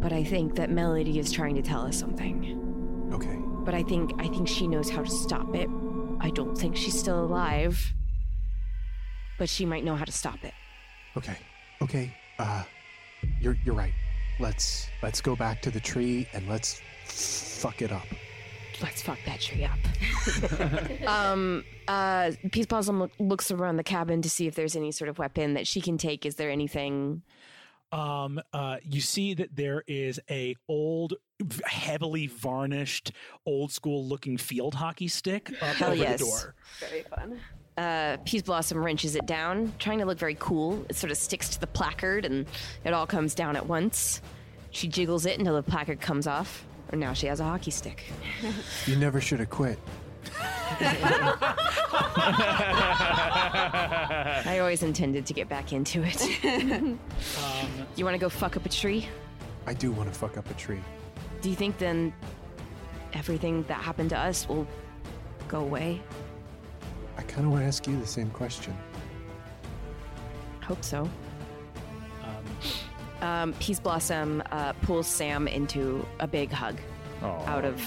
[0.01, 3.09] But I think that Melody is trying to tell us something.
[3.13, 3.37] Okay.
[3.63, 5.69] But I think I think she knows how to stop it.
[6.19, 7.93] I don't think she's still alive.
[9.39, 10.53] But she might know how to stop it.
[11.17, 11.37] Okay.
[11.81, 12.13] Okay.
[12.37, 12.63] Uh
[13.41, 13.93] you're you're right.
[14.39, 18.05] Let's let's go back to the tree and let's fuck it up.
[18.81, 21.07] Let's fuck that tree up.
[21.07, 25.09] um, uh, Peace Blossom look, looks around the cabin to see if there's any sort
[25.09, 26.25] of weapon that she can take.
[26.25, 27.21] Is there anything?
[27.91, 31.15] Um, uh, you see that there is a old,
[31.65, 33.11] heavily varnished,
[33.45, 36.19] old school looking field hockey stick up Hell over yes.
[36.19, 36.55] the door.
[36.79, 37.39] Very fun.
[37.79, 40.85] Uh, Peace Blossom wrenches it down, trying to look very cool.
[40.89, 42.45] It sort of sticks to the placard, and
[42.83, 44.21] it all comes down at once.
[44.71, 48.03] She jiggles it until the placard comes off, and now she has a hockey stick.
[48.85, 49.79] You never should have quit.
[54.45, 56.21] I always intended to get back into it.
[57.39, 59.07] Um, you want to go fuck up a tree?
[59.65, 60.81] I do want to fuck up a tree.
[61.41, 62.11] Do you think then
[63.13, 64.67] everything that happened to us will
[65.47, 66.01] go away?
[67.19, 68.73] I kind of want to ask you the same question.
[70.61, 71.09] Hope so.
[72.23, 72.45] um,
[73.21, 76.77] Um, Peace Blossom uh, pulls Sam into a big hug
[77.21, 77.81] out of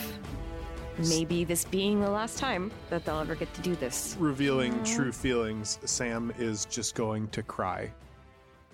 [1.08, 4.16] maybe this being the last time that they'll ever get to do this.
[4.20, 7.90] Revealing true feelings, Sam is just going to cry.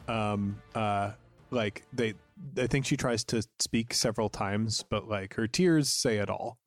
[0.08, 1.12] Um, uh,
[1.52, 2.14] like they,
[2.56, 6.58] I think she tries to speak several times, but like her tears say it all.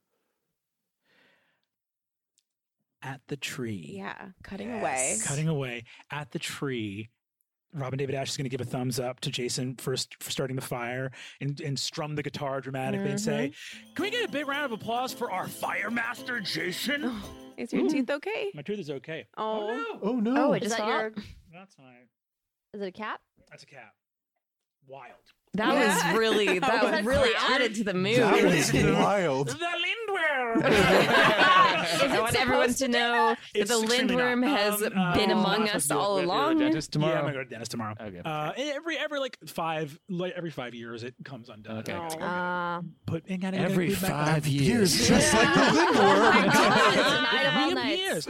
[3.02, 3.96] At the tree.
[3.98, 5.18] Yeah, cutting away.
[5.24, 7.10] Cutting away at the tree.
[7.74, 10.58] Robin David Ash is going to give a thumbs up to Jason for, for starting
[10.58, 13.94] the fire and, and strum the guitar dramatically and say, mm-hmm.
[13.94, 17.04] Can we get a big round of applause for our fire master, Jason?
[17.06, 17.24] Oh,
[17.58, 18.52] is your tooth okay?
[18.54, 19.28] My tooth is okay.
[19.38, 19.70] Oh.
[19.70, 20.00] oh no.
[20.02, 20.48] Oh no!
[20.50, 21.14] Oh, it Is just that your
[21.54, 22.08] That's fine.
[22.74, 23.20] Is it a cat?
[23.50, 23.94] That's a cat.
[24.88, 25.16] Wild.
[25.56, 26.10] That Yeah.
[26.10, 27.52] was really that Was was really clown?
[27.52, 28.16] added to the mood.
[28.18, 29.48] that was wild.
[29.50, 30.64] The lindworm.
[30.64, 34.38] I want everyone to know that It's the extremely not.
[34.38, 35.98] lindworm has Um, uh, been oh, among Let's us do it.
[35.98, 36.60] all We have to the along.
[36.60, 37.14] dentist tomorrow.
[37.14, 37.96] Yeah, I'm gonna go to the dentist tomorrow.
[38.00, 38.22] Okay.
[38.24, 41.80] Uh, every every like five like every five years it comes undone.
[41.80, 41.94] Okay.
[41.94, 45.08] I gotta Uh, Put and gotta Every gotta get back- five years.
[45.08, 48.28] just like the oh my god, it's night of all nights.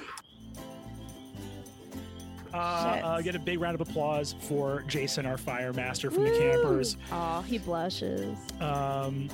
[2.54, 6.32] Uh, uh, get a big round of applause for Jason, our fire master from the
[6.32, 6.98] campers.
[7.12, 8.38] Oh, he blushes.
[8.60, 9.30] Um,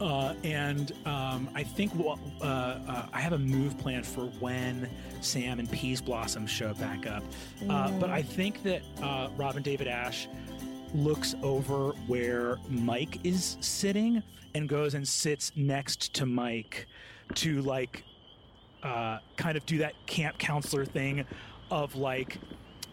[0.00, 4.88] uh, and um, I think what, uh, uh, I have a move plan for when
[5.20, 7.22] Sam and Peas Blossom show back up.
[7.68, 10.28] Uh, but I think that uh, Robin David Ash
[10.92, 14.22] looks over where Mike is sitting
[14.54, 16.86] and goes and sits next to Mike
[17.34, 18.04] to like
[18.82, 21.24] uh, kind of do that camp counselor thing
[21.70, 22.38] of like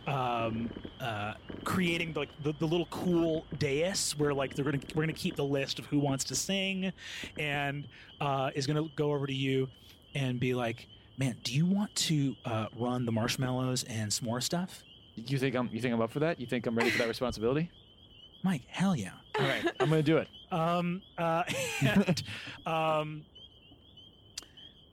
[0.07, 0.69] um,
[0.99, 5.35] uh, creating like the, the little cool dais where like they're gonna we're gonna keep
[5.35, 6.91] the list of who wants to sing
[7.37, 7.87] and
[8.19, 9.67] uh, is gonna go over to you
[10.15, 14.81] and be like man do you want to uh, run the marshmallows and s'more stuff
[15.15, 15.69] You think I'm?
[15.71, 16.39] You think I'm up for that?
[16.39, 17.69] You think I'm ready for that responsibility?
[18.43, 20.27] mike hell yeah All right, I'm gonna do it.
[20.51, 21.43] um, uh,
[21.81, 22.23] and
[22.65, 23.21] um,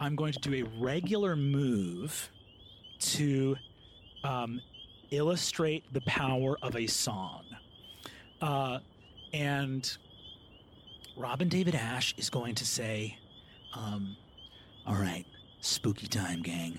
[0.01, 2.31] i'm going to do a regular move
[3.01, 3.57] to
[4.25, 4.61] um,
[5.11, 7.45] illustrate the power of a song.
[8.41, 8.79] Uh,
[9.33, 9.99] and
[11.17, 13.19] robin david ash is going to say
[13.75, 14.17] um,
[14.87, 15.27] all right
[15.61, 16.79] spooky time gang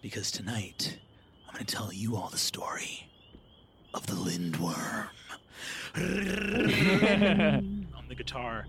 [0.00, 0.98] because tonight
[1.46, 3.06] i'm going to tell you all the story
[3.94, 5.08] of the lindworm.
[7.96, 8.66] On the guitar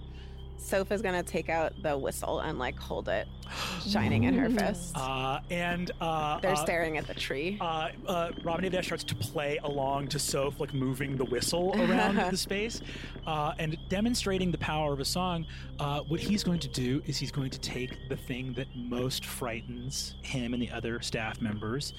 [0.63, 3.27] Soph is gonna take out the whistle and like hold it,
[3.87, 4.95] shining in her fist.
[4.97, 7.57] Uh, and uh, They're uh, staring at the tree.
[7.59, 12.15] uh, uh, Robin David starts to play along to Soph, like moving the whistle around
[12.31, 12.81] the space
[13.27, 15.45] uh, and demonstrating the power of a song.
[15.79, 19.25] Uh, what he's going to do is he's going to take the thing that most
[19.25, 21.93] frightens him and the other staff members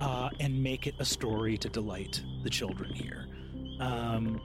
[0.00, 3.26] uh, and make it a story to delight the children here.
[3.78, 4.40] Um,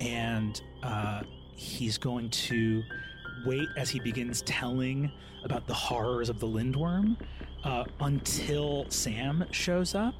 [0.00, 1.22] and uh,
[1.58, 2.84] he's going to
[3.44, 5.10] wait as he begins telling
[5.42, 7.16] about the horrors of the lindworm
[7.64, 10.14] uh, until Sam shows up.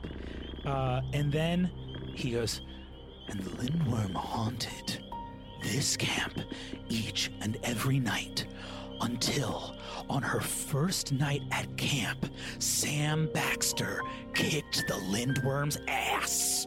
[0.64, 1.70] Uh, and then
[2.12, 2.60] he goes,
[3.28, 4.98] and the lindworm haunted
[5.62, 6.40] this camp
[6.88, 8.44] each and every night
[9.00, 9.76] until
[10.10, 12.26] on her first night at camp,
[12.58, 14.02] Sam Baxter
[14.34, 16.66] kicked the lindworm's ass.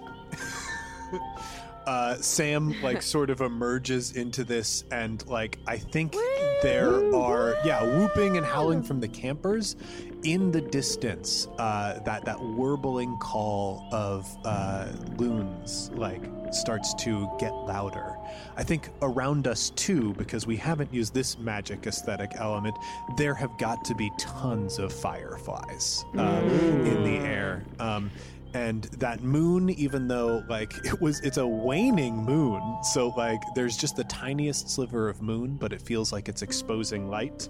[1.87, 6.15] uh, Sam like sort of emerges into this, and like I think
[6.61, 9.75] there are yeah whooping and howling from the campers
[10.23, 11.47] in the distance.
[11.57, 16.21] Uh, that that warbling call of uh, loons like
[16.51, 18.17] starts to get louder.
[18.57, 22.75] I think around us too, because we haven't used this magic aesthetic element.
[23.17, 26.41] There have got to be tons of fireflies uh,
[26.85, 27.63] in the air.
[27.79, 28.11] Um,
[28.53, 33.77] and that moon even though like it was it's a waning moon so like there's
[33.77, 37.47] just the tiniest sliver of moon but it feels like it's exposing light.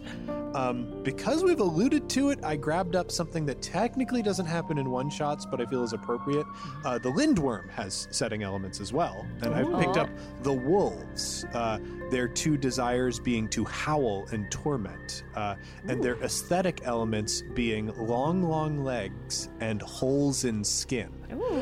[0.53, 4.91] Um, because we've alluded to it i grabbed up something that technically doesn't happen in
[4.91, 6.45] one shots but i feel is appropriate.
[6.83, 10.09] Uh, the lindworm has setting elements as well and i've picked up
[10.43, 11.45] the wolves.
[11.53, 11.79] Uh,
[12.09, 15.55] their two desires being to howl and torment uh,
[15.87, 20.90] and their aesthetic elements being long long legs and holes in skin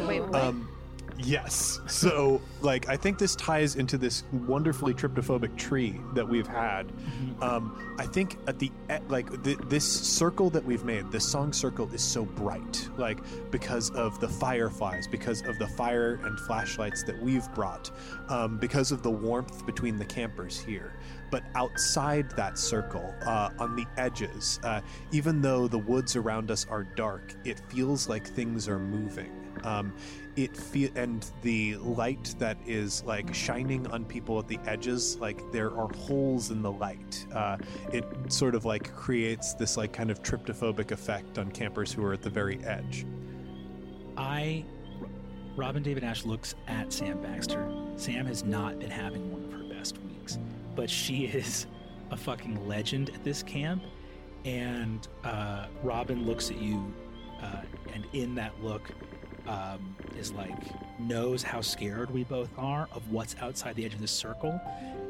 [0.08, 0.36] Wait, what?
[0.36, 0.68] um,
[1.18, 1.80] yes.
[1.88, 6.92] So, like, I think this ties into this wonderfully tryptophobic tree that we've had.
[7.42, 8.72] Um, I think at the
[9.08, 13.20] like th- this circle that we've made, this song circle is so bright, like
[13.52, 17.92] because of the fireflies, because of the fire and flashlights that we've brought,
[18.30, 20.94] um, because of the warmth between the campers here.
[21.32, 26.66] But outside that circle, uh, on the edges, uh, even though the woods around us
[26.70, 29.32] are dark, it feels like things are moving.
[29.64, 29.94] Um,
[30.36, 35.52] it feel and the light that is like shining on people at the edges, like
[35.52, 37.26] there are holes in the light.
[37.34, 37.58] Uh,
[37.92, 42.14] it sort of like creates this like kind of tryptophobic effect on campers who are
[42.14, 43.06] at the very edge.
[44.18, 44.66] I,
[45.56, 47.70] Robin David Ash looks at Sam Baxter.
[47.98, 49.49] Sam has not been having one
[50.80, 51.68] but she is
[52.10, 53.84] a fucking legend at this camp.
[54.46, 56.94] And uh, Robin looks at you,
[57.42, 57.64] uh,
[57.94, 58.90] and in that look,
[59.46, 60.56] um, is like
[60.98, 64.58] knows how scared we both are of what's outside the edge of this circle,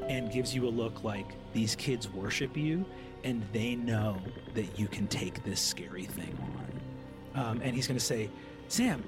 [0.07, 2.83] and gives you a look like these kids worship you,
[3.23, 4.17] and they know
[4.55, 6.35] that you can take this scary thing
[7.35, 7.45] on.
[7.45, 8.27] Um, and he's going to say,
[8.69, 9.03] Sam,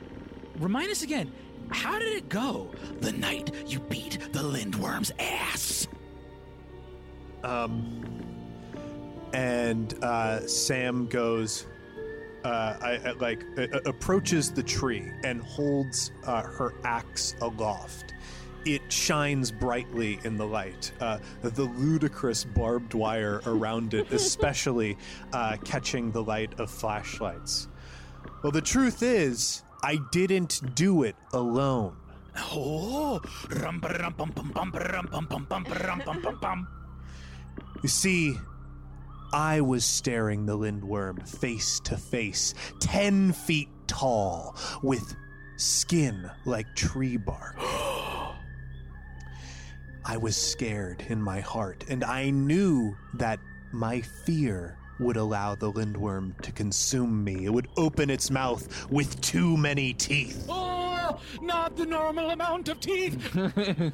[0.59, 1.32] remind us again,
[1.72, 5.88] how did it go the night you beat the lindworm's ass?
[7.43, 8.03] Um,
[9.33, 11.65] and uh, Sam goes,
[12.43, 13.45] uh, I, I like
[13.85, 18.13] approaches the tree and holds uh, her axe aloft.
[18.65, 20.91] It shines brightly in the light.
[20.99, 24.97] Uh, the ludicrous barbed wire around it, especially
[25.33, 27.67] uh, catching the light of flashlights.
[28.43, 31.95] Well, the truth is, I didn't do it alone.
[32.37, 33.19] Oh,
[33.61, 36.67] rum bum bum bum bum bum bum ba rum bum bum bum.
[37.82, 38.38] You see,
[39.34, 45.15] I was staring the lindworm face to face, ten feet tall, with
[45.57, 47.55] skin like tree bark.
[50.05, 53.39] I was scared in my heart, and I knew that
[53.71, 57.45] my fear would allow the lindworm to consume me.
[57.45, 60.45] It would open its mouth with too many teeth.
[60.47, 61.01] Oh,
[61.41, 63.18] not the normal amount of teeth.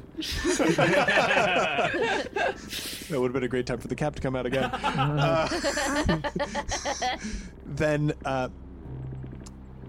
[3.08, 4.70] That would have been a great time for the cap to come out again.
[5.18, 5.48] Uh,
[7.66, 8.48] then, uh,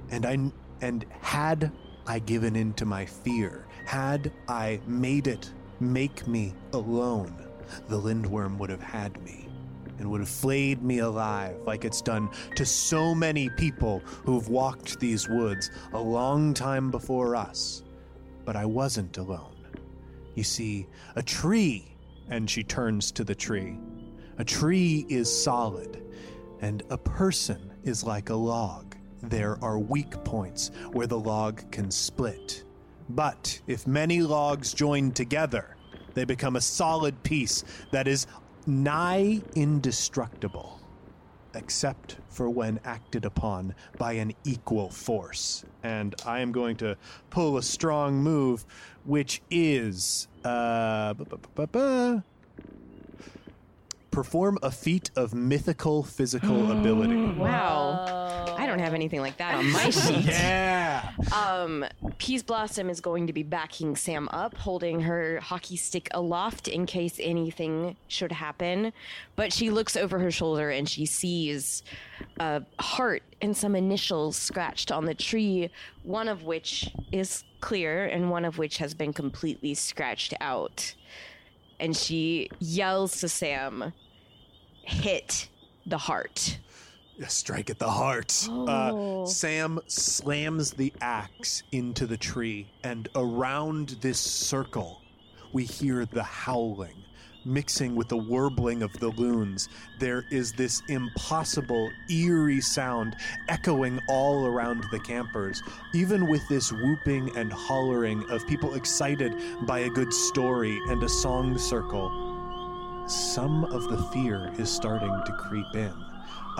[0.10, 0.38] and I,
[0.82, 1.72] and had
[2.08, 7.36] I given in to my fear, had I made it make me alone,
[7.88, 9.49] the lindworm would have had me
[10.00, 15.00] and would have flayed me alive like it's done to so many people who've walked
[15.00, 17.84] these woods a long time before us.
[18.46, 19.56] But I wasn't alone.
[20.36, 21.96] You see, a tree,
[22.30, 23.78] and she turns to the tree.
[24.38, 26.02] A tree is solid,
[26.62, 28.96] and a person is like a log.
[29.22, 32.64] There are weak points where the log can split.
[33.10, 35.76] But if many logs join together,
[36.14, 38.28] they become a solid piece that is
[38.66, 40.80] nigh indestructible,
[41.54, 45.64] except for when acted upon by an equal force.
[45.84, 46.98] And I am going to
[47.30, 48.66] pull a strong move,
[49.06, 51.14] which is uh,
[54.12, 57.16] perform a feat of mythical physical ability.
[57.16, 58.56] Wow.
[58.58, 60.26] I don't have anything like that on my sheet.
[60.26, 60.79] Yeah.
[61.34, 61.86] Um,
[62.18, 66.86] Peas Blossom is going to be backing Sam up, holding her hockey stick aloft in
[66.86, 68.94] case anything should happen.
[69.36, 71.84] But she looks over her shoulder and she sees
[72.40, 75.70] a heart and some initials scratched on the tree,
[76.04, 80.96] one of which is clear and one of which has been completely scratched out.
[81.80, 83.94] And she yells to Sam,
[84.84, 85.48] hit
[85.86, 86.60] the heart.
[87.28, 88.48] Strike at the heart.
[88.50, 95.02] Uh, Sam slams the axe into the tree, and around this circle,
[95.52, 96.96] we hear the howling.
[97.46, 103.16] Mixing with the warbling of the loons, there is this impossible, eerie sound
[103.48, 105.64] echoing all around the campers,
[105.94, 111.10] even with this whooping and hollering of people excited by a good story and a
[111.10, 112.10] song circle.
[113.08, 116.09] Some of the fear is starting to creep in.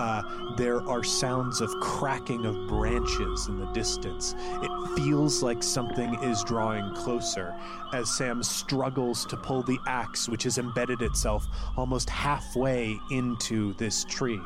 [0.00, 0.22] Uh,
[0.56, 4.34] there are sounds of cracking of branches in the distance.
[4.62, 7.54] It feels like something is drawing closer
[7.92, 11.46] as Sam struggles to pull the axe, which has embedded itself
[11.76, 14.40] almost halfway into this tree.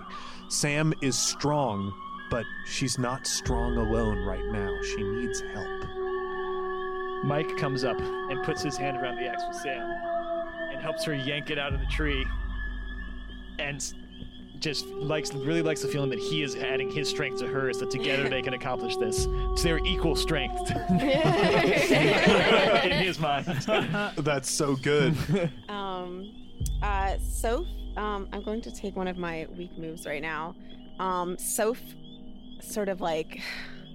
[0.49, 1.95] Sam is strong,
[2.33, 4.77] but she's not strong alone right now.
[4.83, 5.85] She needs help.
[7.23, 9.89] Mike comes up and puts his hand around the axe with Sam
[10.73, 12.27] and helps her yank it out of the tree.
[13.61, 13.81] And
[14.65, 17.91] just likes really likes the feeling that he is adding his strength to hers, that
[17.91, 19.25] together they can accomplish this.
[19.25, 21.01] So they're equal strength in
[22.91, 23.45] his mind.
[24.17, 25.15] That's so good.
[25.69, 26.33] Um,
[26.83, 30.55] uh, Soph, um, I'm going to take one of my weak moves right now.
[30.99, 31.81] Um, Soph
[32.61, 33.43] sort of like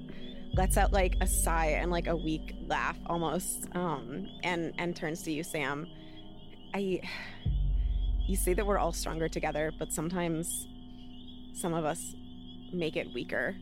[0.54, 5.24] lets out like a sigh and like a weak laugh almost, um, and and turns
[5.24, 5.88] to you, Sam.
[6.74, 7.02] I,
[8.30, 10.68] you say that we're all stronger together, but sometimes
[11.54, 12.16] some of us
[12.72, 13.56] make it weaker.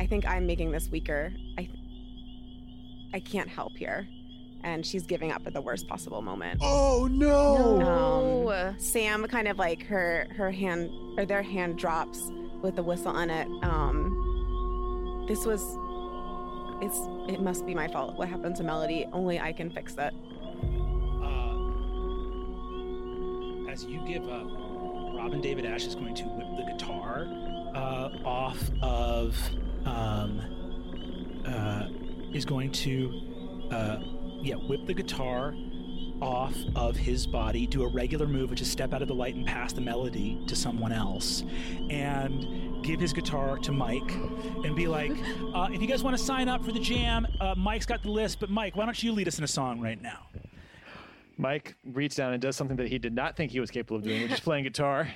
[0.00, 1.32] I think I'm making this weaker.
[1.56, 1.68] I,
[3.14, 4.08] I can't help here
[4.64, 6.60] and she's giving up at the worst possible moment.
[6.62, 7.78] oh no!
[7.78, 8.74] No.
[8.78, 12.30] Sam kind of like her her hand or their hand drops
[12.60, 13.46] with the whistle on it.
[13.62, 15.62] Um this was
[16.82, 16.98] it's
[17.32, 18.16] it must be my fault.
[18.16, 19.06] What happened to Melody?
[19.12, 20.14] Only I can fix it.
[23.78, 24.46] As you give up,
[25.14, 27.28] Robin David Ash is going to whip the guitar
[27.74, 29.36] uh, off of.
[29.84, 30.42] Um,
[31.46, 31.88] uh,
[32.34, 34.00] is going to, uh,
[34.42, 35.54] yeah, whip the guitar
[36.20, 39.34] off of his body, do a regular move, which is step out of the light
[39.34, 41.42] and pass the melody to someone else,
[41.88, 44.10] and give his guitar to Mike
[44.64, 45.12] and be like,
[45.54, 48.10] uh, if you guys want to sign up for the jam, uh, Mike's got the
[48.10, 50.26] list, but Mike, why don't you lead us in a song right now?
[51.38, 54.02] Mike reaches down and does something that he did not think he was capable of
[54.02, 55.02] doing, which is playing guitar.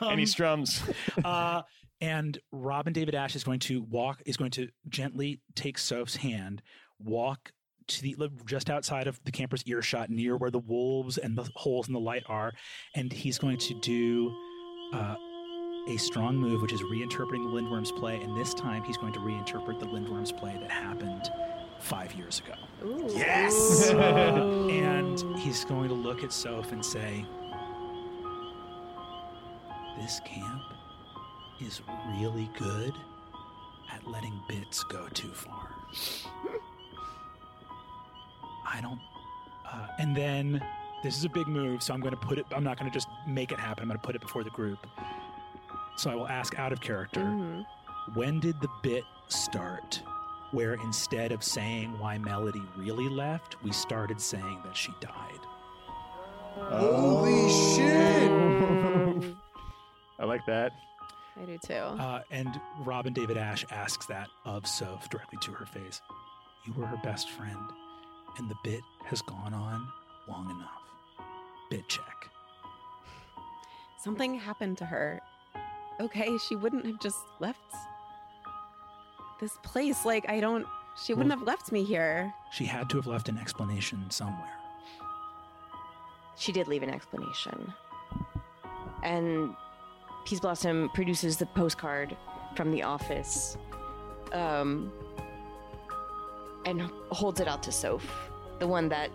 [0.00, 0.82] and he strums.
[1.24, 1.60] uh,
[2.00, 6.62] and Robin David Ash is going to walk, is going to gently take Soph's hand,
[6.98, 7.52] walk
[7.88, 11.88] to the just outside of the camper's earshot, near where the wolves and the holes
[11.88, 12.52] in the light are,
[12.96, 14.34] and he's going to do
[14.94, 15.14] uh,
[15.88, 19.20] a strong move, which is reinterpreting the Lindworm's play, and this time he's going to
[19.20, 21.28] reinterpret the Lindworm's play that happened
[21.82, 22.54] five years ago.
[23.14, 23.90] Yes!
[23.90, 27.24] Uh, and he's going to look at Soph and say,
[30.00, 30.62] This camp
[31.60, 31.80] is
[32.18, 32.94] really good
[33.92, 35.68] at letting bits go too far.
[38.66, 39.00] I don't.
[39.70, 40.64] Uh, and then
[41.02, 42.94] this is a big move, so I'm going to put it, I'm not going to
[42.94, 43.82] just make it happen.
[43.82, 44.78] I'm going to put it before the group.
[45.96, 47.66] So I will ask out of character Mhm.
[48.14, 50.02] when did the bit start
[50.52, 55.40] where instead of saying why Melody really left, we started saying that she died?
[56.54, 58.30] Holy shit!
[60.18, 60.72] I like that.
[61.40, 61.74] I do too.
[61.74, 66.00] Uh, and Robin David Ash asks that of Soph directly to her face.
[66.66, 67.58] You were her best friend,
[68.38, 69.88] and the bit has gone on
[70.28, 70.82] long enough.
[71.70, 72.28] Bit check.
[73.98, 75.20] Something happened to her.
[76.00, 77.58] Okay, she wouldn't have just left
[79.42, 80.06] this place.
[80.06, 80.64] Like I don't
[81.04, 82.32] she wouldn't Well- have left me here.
[82.52, 84.56] She had to have left an explanation somewhere.
[86.36, 87.72] She did leave an explanation.
[89.02, 89.54] And
[90.24, 92.16] Peace Blossom produces the postcard
[92.56, 93.56] from the office
[94.32, 94.92] um,
[96.64, 96.80] and
[97.10, 98.06] holds it out to Soph,
[98.60, 99.10] the one that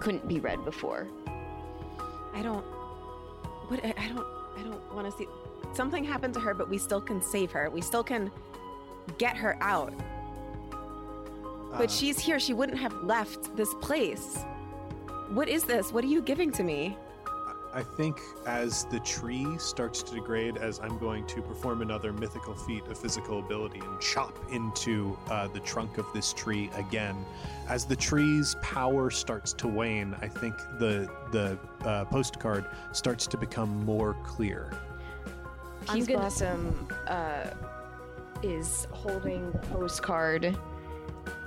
[0.00, 1.06] couldn't be read before.
[2.34, 2.64] I don't.
[3.68, 4.26] What I, I don't.
[4.58, 5.26] I don't want to see.
[5.74, 7.68] Something happened to her, but we still can save her.
[7.68, 8.30] We still can
[9.18, 9.92] get her out.
[10.72, 12.38] Uh, But she's here.
[12.40, 14.38] She wouldn't have left this place.
[15.30, 15.92] What is this?
[15.92, 16.96] What are you giving to me?
[17.74, 22.54] I think as the tree starts to degrade, as I'm going to perform another mythical
[22.54, 27.14] feat of physical ability and chop into uh, the trunk of this tree again,
[27.68, 33.36] as the tree's power starts to wane, I think the the uh, postcard starts to
[33.36, 34.72] become more clear.
[35.88, 37.48] I'm gonna- Blossom uh,
[38.42, 40.56] is holding the postcard,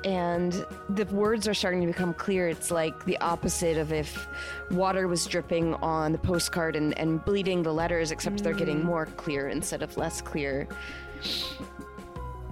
[0.04, 2.48] and the words are starting to become clear.
[2.48, 4.28] It's like the opposite of if
[4.72, 8.86] water was dripping on the postcard and, and bleeding the letters, except they're getting mm.
[8.86, 10.68] more clear instead of less clear.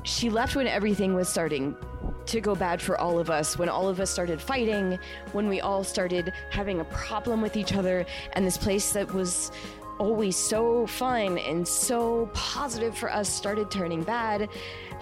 [0.03, 1.75] She left when everything was starting
[2.27, 4.97] to go bad for all of us, when all of us started fighting,
[5.31, 9.51] when we all started having a problem with each other, and this place that was
[9.99, 14.49] always so fun and so positive for us started turning bad.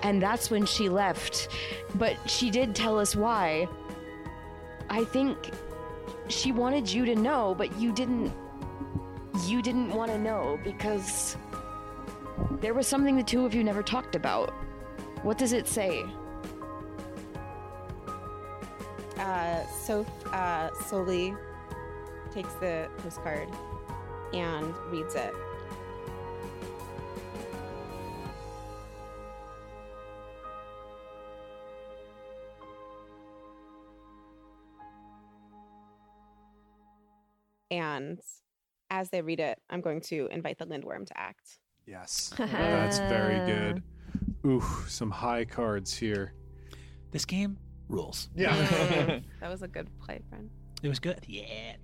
[0.03, 1.49] And that's when she left.
[1.95, 3.67] But she did tell us why.
[4.89, 5.51] I think
[6.27, 8.31] she wanted you to know, but you didn't.
[9.45, 11.35] You didn't want to know because
[12.61, 14.51] there was something the two of you never talked about.
[15.23, 16.05] What does it say?
[19.17, 21.35] Uh, Soph uh, slowly
[22.33, 23.49] takes the postcard
[24.36, 25.33] and reads it.
[37.71, 38.19] And
[38.89, 41.59] as they read it, I'm going to invite the Lindworm to act.
[41.86, 43.83] Yes, that's very good.
[44.45, 46.33] Ooh, some high cards here.
[47.11, 47.57] This game
[47.89, 48.29] rules.
[48.36, 48.55] Yeah.
[49.39, 50.49] that was a good play, friend.
[50.83, 51.23] It was good.
[51.27, 51.75] Yeah.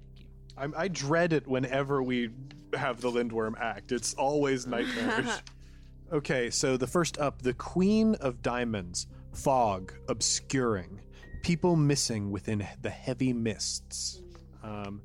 [0.61, 2.29] I'm, I dread it whenever we
[2.75, 3.91] have the Lindworm act.
[3.91, 5.41] It's always nightmarish.
[6.13, 11.01] okay, so the first up, the Queen of Diamonds, fog obscuring,
[11.41, 14.21] people missing within the heavy mists.
[14.63, 15.01] Um,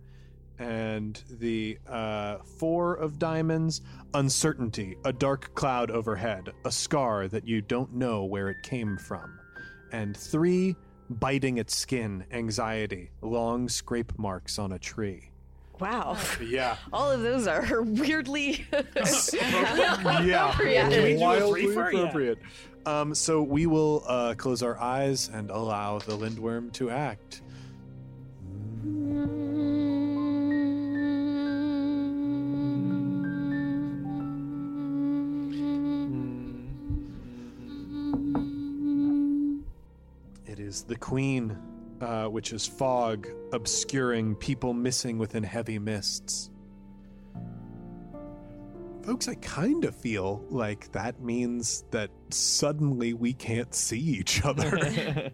[0.58, 3.80] and the uh, Four of Diamonds,
[4.12, 9.38] uncertainty, a dark cloud overhead, a scar that you don't know where it came from.
[9.92, 10.76] And three,
[11.08, 15.30] biting at skin, anxiety, long scrape marks on a tree.
[15.78, 16.16] Wow.
[16.42, 16.76] Yeah.
[16.92, 18.66] All of those are weirdly.
[18.72, 20.52] yeah.
[20.56, 21.90] Can we do a Wildly briefer?
[21.92, 21.98] Yeah.
[22.00, 22.38] appropriate.
[22.86, 27.42] Um, so we will uh, close our eyes and allow the Lindworm to act.
[40.46, 41.58] It is the Queen,
[42.00, 46.50] uh, which is fog obscuring, people missing within heavy mists.
[49.02, 55.30] Folks, I kind of feel like that means that suddenly we can't see each other.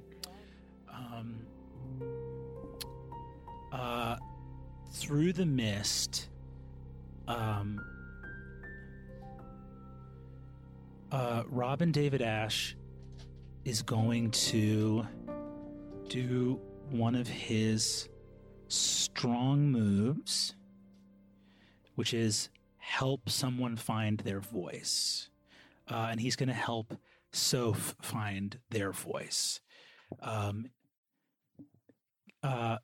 [0.93, 1.47] Um,
[3.73, 4.17] uh,
[4.93, 6.29] through the mist,
[7.27, 7.81] um,
[11.11, 12.77] uh, Robin David Ash
[13.65, 15.07] is going to
[16.09, 18.09] do one of his
[18.69, 20.55] strong moves,
[21.95, 22.49] which is
[22.79, 25.29] help someone find their voice.
[25.91, 26.95] Uh, and he's going to help
[27.33, 29.61] Soph find their voice.
[30.21, 30.71] Um,
[32.43, 32.79] uh,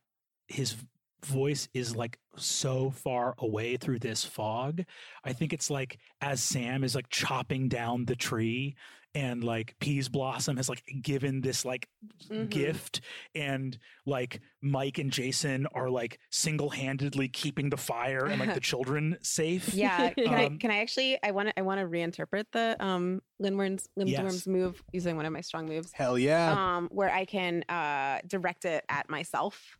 [0.47, 0.77] his
[1.25, 4.85] voice is like so far away through this fog.
[5.25, 8.77] I think it's like as Sam is like chopping down the tree
[9.19, 11.89] and like Peas Blossom has like given this like
[12.31, 12.51] Mhm.
[12.51, 13.01] gift
[13.35, 19.17] and like Mike and Jason are like single-handedly keeping the fire and like the children
[19.23, 19.73] safe.
[19.75, 22.77] Yeah, can I Um, can I actually I want to I want to reinterpret the
[22.79, 24.47] um Lindworm's Lindworm's Yes.
[24.47, 25.91] move using one of my strong moves.
[25.93, 26.77] Hell yeah.
[26.77, 29.79] Um where I can uh direct it at myself.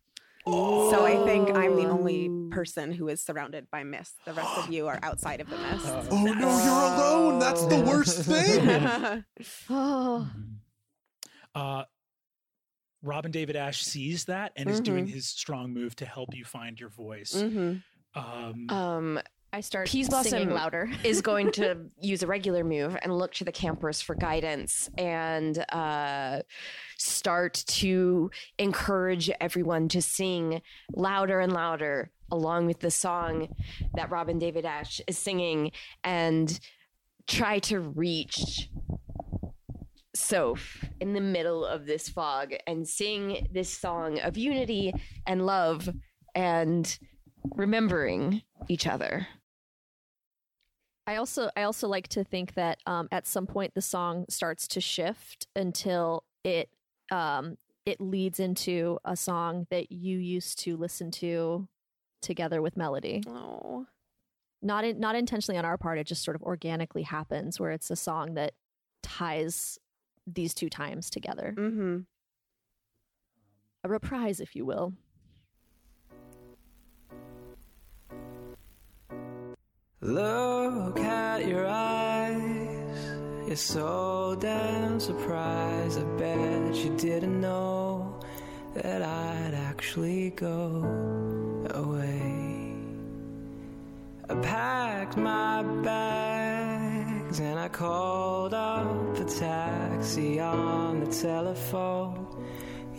[0.91, 4.15] So I think I'm the only person who is surrounded by mist.
[4.25, 5.85] The rest of you are outside of the mist.
[6.11, 7.39] oh no, you're alone.
[7.39, 9.23] That's the worst thing.
[9.69, 10.27] Oh,
[11.55, 11.83] uh,
[13.01, 16.79] Robin David Ash sees that and is doing his strong move to help you find
[16.79, 17.39] your voice.
[17.39, 17.75] hmm
[18.15, 19.19] Um, um,
[19.51, 20.89] I start Peas singing Blossom louder.
[21.03, 25.57] is going to use a regular move and look to the campers for guidance and
[25.71, 26.41] uh,
[26.99, 30.61] start to encourage everyone to sing
[30.93, 33.47] louder and louder along with the song
[33.95, 35.71] that Robin David Ash is singing
[36.03, 36.59] and
[37.27, 38.69] try to reach
[40.15, 44.93] Soph in the middle of this fog and sing this song of unity
[45.25, 45.89] and love
[46.35, 46.99] and
[47.55, 49.27] remembering each other.
[51.07, 54.67] I also I also like to think that um, at some point the song starts
[54.69, 56.69] to shift until it
[57.11, 61.67] um, it leads into a song that you used to listen to
[62.21, 63.23] together with melody.
[63.27, 63.85] Oh.
[64.61, 65.97] Not in, not intentionally on our part.
[65.97, 68.53] It just sort of organically happens where it's a song that
[69.01, 69.79] ties
[70.27, 71.55] these two times together.
[71.57, 71.99] Mm-hmm.
[73.85, 74.93] A reprise, if you will.
[80.01, 82.18] Look at your eyes.
[83.49, 85.99] You're so damn surprised.
[85.99, 88.19] I bet you didn't know
[88.75, 90.85] that I'd actually go
[91.71, 92.75] away.
[94.29, 102.27] I packed my bags and I called up a taxi on the telephone.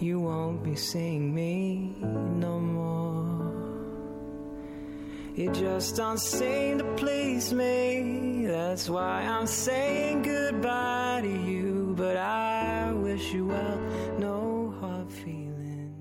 [0.00, 3.09] You won't be seeing me no more.
[5.40, 8.44] You just don't seem to please me.
[8.46, 11.94] That's why I'm saying goodbye to you.
[11.96, 13.80] But I wish you well.
[14.18, 15.96] No hard feelings.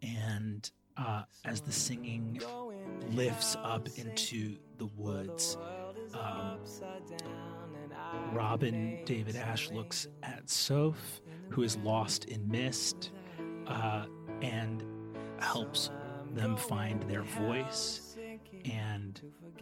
[0.00, 2.40] And uh, as the singing
[3.10, 5.58] lifts up into the woods,
[6.14, 6.60] um,
[8.32, 13.10] Robin David Ash looks at Soph, who is lost in mist,
[13.66, 14.04] uh,
[14.40, 14.84] and
[15.40, 15.90] helps
[16.34, 18.16] them find their voice.
[18.64, 19.20] And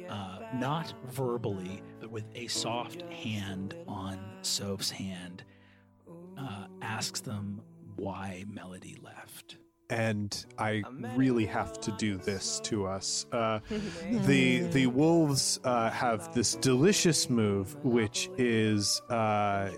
[0.08, 5.44] uh, not verbally, but with a soft hand on Soph's hand,
[6.36, 7.60] uh, asks them
[7.96, 9.56] why Melody left.
[9.90, 10.82] and I
[11.16, 13.24] really have to do this to us.
[13.32, 13.60] Uh,
[14.26, 19.70] the the wolves uh, have this delicious move, which is uh,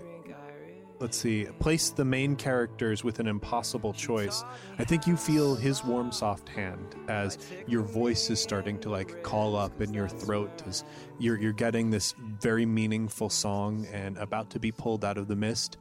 [1.01, 4.43] let's see, place the main characters with an impossible choice.
[4.77, 9.23] I think you feel his warm, soft hand as your voice is starting to like
[9.23, 10.83] call up in your throat as
[11.19, 15.35] you're you're getting this very meaningful song and about to be pulled out of the
[15.35, 15.77] mist.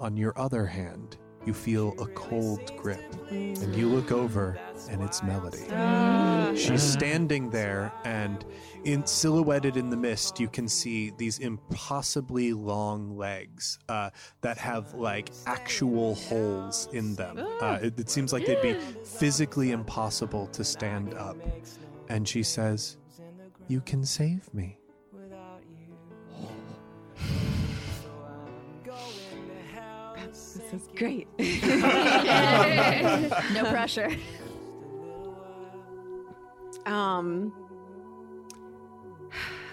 [0.00, 1.16] On your other hand,
[1.46, 4.58] you feel a cold grip, and you look over,
[4.90, 5.64] and it's Melody.
[6.56, 8.44] She's standing there, and
[8.84, 14.94] in silhouetted in the mist, you can see these impossibly long legs uh, that have
[14.94, 17.38] like actual holes in them.
[17.60, 18.74] Uh, it, it seems like they'd be
[19.04, 21.36] physically impossible to stand up.
[22.08, 22.98] And she says,
[23.68, 24.78] "You can save me."
[30.74, 31.28] This is great.
[33.54, 34.10] no pressure.
[36.84, 37.52] Um,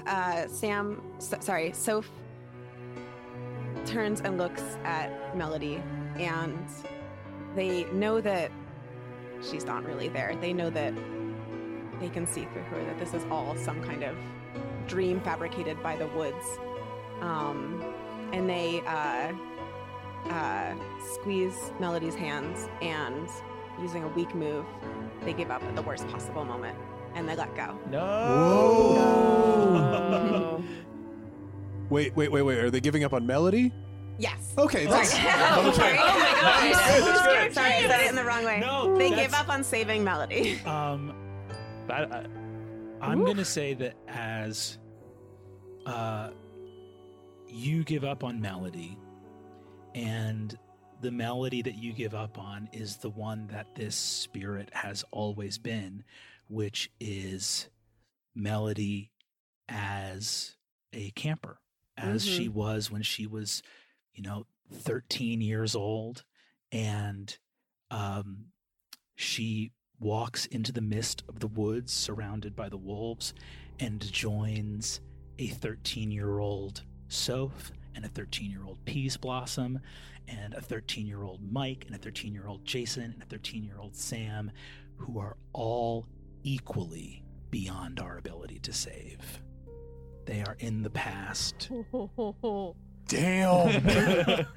[0.06, 2.08] uh, Sam, so, sorry, Soph
[3.84, 5.82] turns and looks at Melody,
[6.18, 6.68] and
[7.56, 8.52] they know that
[9.42, 10.36] she's not really there.
[10.40, 10.94] They know that
[12.00, 14.16] they can see through her, that this is all some kind of
[14.86, 16.46] dream fabricated by the woods.
[17.22, 17.84] Um,
[18.34, 19.34] and they uh,
[20.30, 20.74] uh,
[21.14, 23.28] squeeze Melody's hands, and
[23.82, 24.66] using a weak move,
[25.24, 26.78] they give up at the worst possible moment
[27.16, 27.78] and they let go.
[29.72, 30.64] No.
[31.90, 32.58] Wait, wait, wait, wait.
[32.58, 33.74] Are they giving up on Melody?
[34.18, 34.54] Yes.
[34.58, 35.98] Okay, that's Oh, sorry.
[36.00, 36.72] Oh my gosh.
[36.72, 37.54] That's good.
[37.54, 38.60] Sorry, I said it in the wrong way.
[38.62, 40.60] No, they that's- give up on saving Melody.
[40.66, 41.14] Um,
[41.90, 42.26] I, I,
[43.02, 44.78] I'm gonna say that as
[45.86, 46.30] uh,
[47.50, 48.98] you give up on melody,
[49.96, 50.58] and
[51.02, 55.58] the melody that you give up on is the one that this spirit has always
[55.58, 56.04] been,
[56.48, 57.70] which is
[58.36, 59.12] melody
[59.68, 60.56] as
[60.94, 61.60] a camper,
[61.98, 63.64] as she was when she was,
[64.14, 66.24] you know, 13 years old,
[66.72, 67.38] and
[67.90, 68.46] um,
[69.16, 73.34] she walks into the mist of the woods surrounded by the wolves
[73.80, 75.02] and joins
[75.38, 79.80] a 13 year old Soph and a 13 year old Peas Blossom
[80.28, 83.64] and a 13 year old Mike and a 13 year old Jason and a 13
[83.64, 84.52] year old Sam,
[84.98, 86.08] who are all
[86.44, 89.42] equally beyond our ability to save.
[90.26, 91.70] They are in the past.
[93.08, 94.46] damn.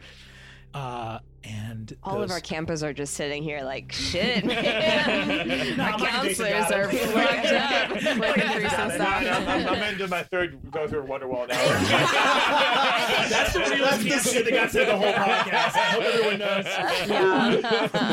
[0.74, 5.76] Uh, and All of our campers are just sitting here like, shit, man.
[5.76, 7.00] No, our Mike and Jason counselors are it.
[7.10, 8.18] fucked up.
[8.18, 9.24] Working through some stuff.
[9.48, 11.54] I'm into my third go through Wonderwall now.
[13.28, 15.76] That's the real shit that got said the whole podcast.
[15.76, 16.64] I hope everyone knows.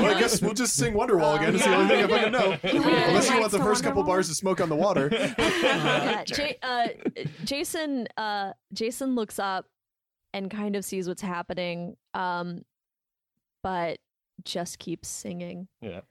[0.04, 1.56] well, I guess we'll just sing Wonderwall again.
[1.56, 2.58] It's the only thing I fucking know.
[2.64, 5.10] Unless you want the first couple bars of smoke on the water.
[5.12, 6.88] yeah, J- uh,
[7.46, 8.08] Jason.
[8.18, 9.66] Uh, Jason looks up
[10.34, 12.64] and kind of sees what's happening, um,
[13.64, 14.00] but
[14.44, 15.68] just keeps singing.
[15.82, 16.02] yeah.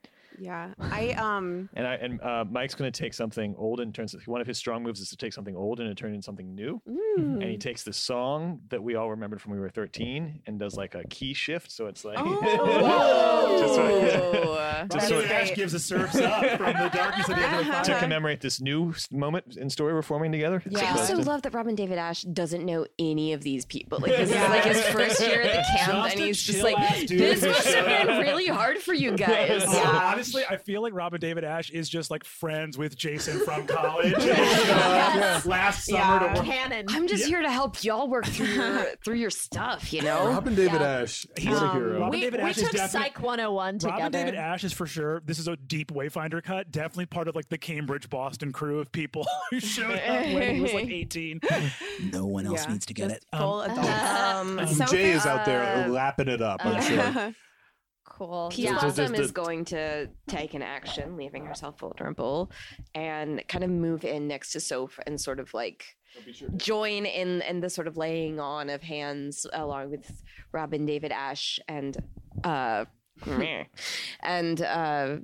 [0.41, 0.73] Yeah.
[0.81, 4.15] I um And I and uh, Mike's going to take something old and turns.
[4.27, 6.55] One of his strong moves is to take something old and turn it into something
[6.55, 6.81] new.
[7.17, 10.59] And he takes the song that we all remembered from when we were 13 and
[10.59, 11.71] does like a key shift.
[11.71, 12.17] So it's like
[13.61, 14.87] Just sort of- Whoa.
[14.93, 17.73] just sort of- gives a surfs up from the darkness of the end of the
[17.73, 18.01] to Uh-huh.
[18.01, 20.63] commemorate this new moment in story we're forming together.
[20.77, 23.99] I also love that Robin David Ash doesn't know any of these people.
[24.01, 26.77] Like this is like his first year at the camp, Just and he's just like,
[27.09, 29.73] "This must have been really hard for you guys." Oh,
[30.35, 34.13] honestly, I feel like Robin David Ash is just like friends with Jason from college.
[34.13, 34.29] And he
[34.65, 36.19] showed up Last summer Yeah.
[36.35, 36.45] to work.
[36.47, 36.87] Canon.
[36.89, 40.29] I'm just here to help y'all work through your through your stuff, you know.
[40.29, 41.27] Robin David Ash.
[41.37, 41.93] He's what a Um, hero.
[42.01, 43.97] Robin we David we Ash is took definitely- Psych 101 together.
[43.99, 45.21] Robin David Ash is for sure.
[45.25, 46.71] This is a deep Wayfinder cut.
[46.71, 50.61] Definitely part of like the Cambridge Boston crew of people who showed up when he
[50.61, 51.41] was like 18.
[52.13, 53.27] No one else Yeah, needs to get just it.
[53.33, 53.89] Um, full adults.
[53.89, 57.35] Um, So Jay is out uh, there lapping it up, I'm sure.
[58.21, 58.51] Cool.
[58.53, 58.73] Peace Yeah.
[58.73, 62.51] Just- Blossom just is going to take an action, leaving herself vulnerable,
[62.95, 65.97] and kind of move in next to Soph and sort of like
[66.57, 71.59] join in in the sort of laying on of hands along with Robin David Ash
[71.67, 71.97] and
[72.45, 72.85] uh
[74.21, 75.17] and uh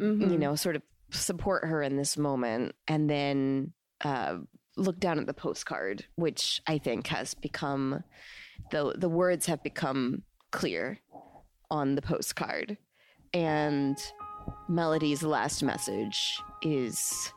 [0.00, 3.72] you know sort of support her in this moment and then
[4.04, 4.38] uh
[4.76, 8.02] look down at the postcard which I think has become
[8.70, 10.98] the the words have become clear
[11.72, 12.76] on the postcard.
[13.34, 13.96] And
[14.68, 17.32] Melody's last message is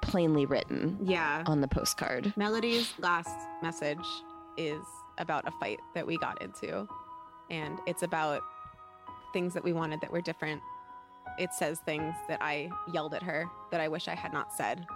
[0.00, 1.42] plainly written Yeah.
[1.46, 2.32] on the postcard.
[2.36, 3.98] Melody's last message
[4.56, 4.80] is
[5.18, 6.86] about a fight that we got into,
[7.50, 8.40] and it's about
[9.32, 10.62] things that we wanted that were different.
[11.38, 14.86] It says things that I yelled at her that I wish I had not said.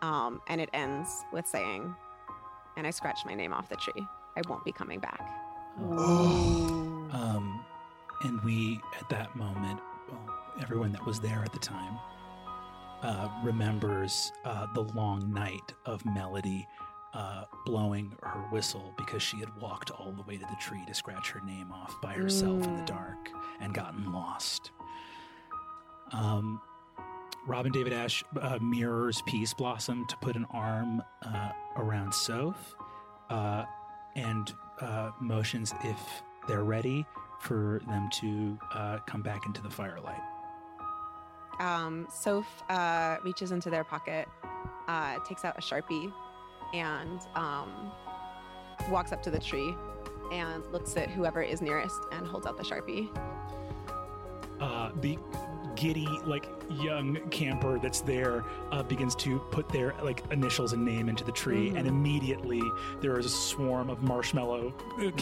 [0.00, 1.94] Um, and it ends with saying,
[2.76, 4.06] and I scratched my name off the tree.
[4.36, 5.20] I won't be coming back.
[7.12, 7.64] Um,
[8.22, 9.80] and we, at that moment,
[10.10, 11.98] well, everyone that was there at the time,
[13.02, 16.66] uh, remembers uh, the long night of Melody
[17.14, 20.94] uh, blowing her whistle because she had walked all the way to the tree to
[20.94, 22.86] scratch her name off by herself in the Mm.
[22.86, 23.30] dark
[23.60, 24.70] and gotten lost.
[26.12, 26.60] Um,
[27.46, 32.74] Robin David Ash uh, mirrors Peace Blossom to put an arm uh, around Soph
[33.30, 33.64] uh,
[34.14, 37.06] and uh, motions if they're ready
[37.40, 40.20] for them to uh, come back into the firelight.
[41.58, 44.28] Um, Soph uh, reaches into their pocket,
[44.88, 46.12] uh, takes out a sharpie,
[46.74, 47.92] and um,
[48.90, 49.74] walks up to the tree
[50.32, 53.08] and looks at whoever is nearest and holds out the sharpie.
[54.60, 55.18] Uh, the
[55.76, 61.08] giddy, like young camper that's there uh, begins to put their like initials and name
[61.08, 62.60] into the tree, and immediately
[63.00, 64.72] there is a swarm of marshmallow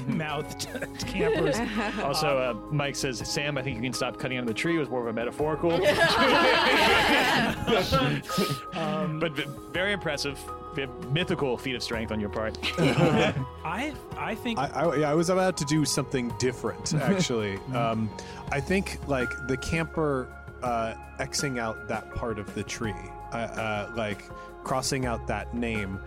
[0.06, 0.68] mouthed
[1.06, 1.56] campers.
[2.04, 4.76] Also, uh, Mike says, Sam, I think you can stop cutting on the tree.
[4.76, 5.70] It was more of a metaphorical.
[8.74, 10.38] Um, but v- very impressive.
[11.12, 12.58] Mythical feat of strength on your part.
[12.78, 17.58] I I think I, I, yeah, I was about to do something different, actually.
[17.74, 18.10] um,
[18.50, 20.28] I think, like, the camper
[20.64, 22.94] uh, Xing out that part of the tree,
[23.32, 24.24] uh, uh, like,
[24.64, 26.00] crossing out that name,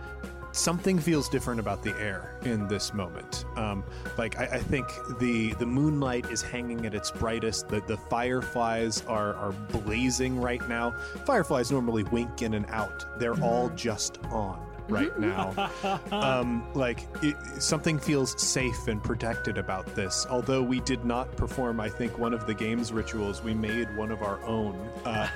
[0.52, 3.44] something feels different about the air in this moment.
[3.56, 3.84] Um,
[4.16, 4.86] like, I, I think
[5.18, 7.68] the the moonlight is hanging at its brightest.
[7.68, 10.90] The, the fireflies are, are blazing right now.
[11.24, 15.70] Fireflies normally wink in and out, they're all just on right now
[16.12, 20.26] um, like it, something feels safe and protected about this.
[20.28, 24.10] Although we did not perform, I think one of the game's rituals, we made one
[24.10, 24.74] of our own
[25.04, 25.28] uh,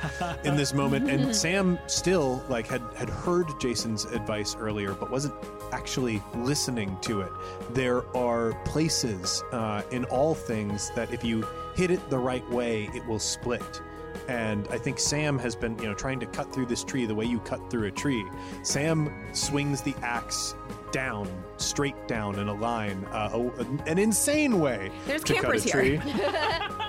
[0.45, 1.11] in this moment.
[1.11, 5.35] And Sam still like had had heard Jason's advice earlier, but wasn't
[5.73, 7.33] actually listening to it.
[7.71, 12.91] There are places uh, in all things that if you hit it the right way,
[12.95, 13.83] it will split.
[14.29, 17.15] And I think Sam has been, you know, trying to cut through this tree the
[17.15, 18.25] way you cut through a tree.
[18.63, 20.55] Sam swings the axe
[20.93, 25.75] down, straight down in a line, uh, a- an insane way There's to campers cut
[25.75, 26.03] a here.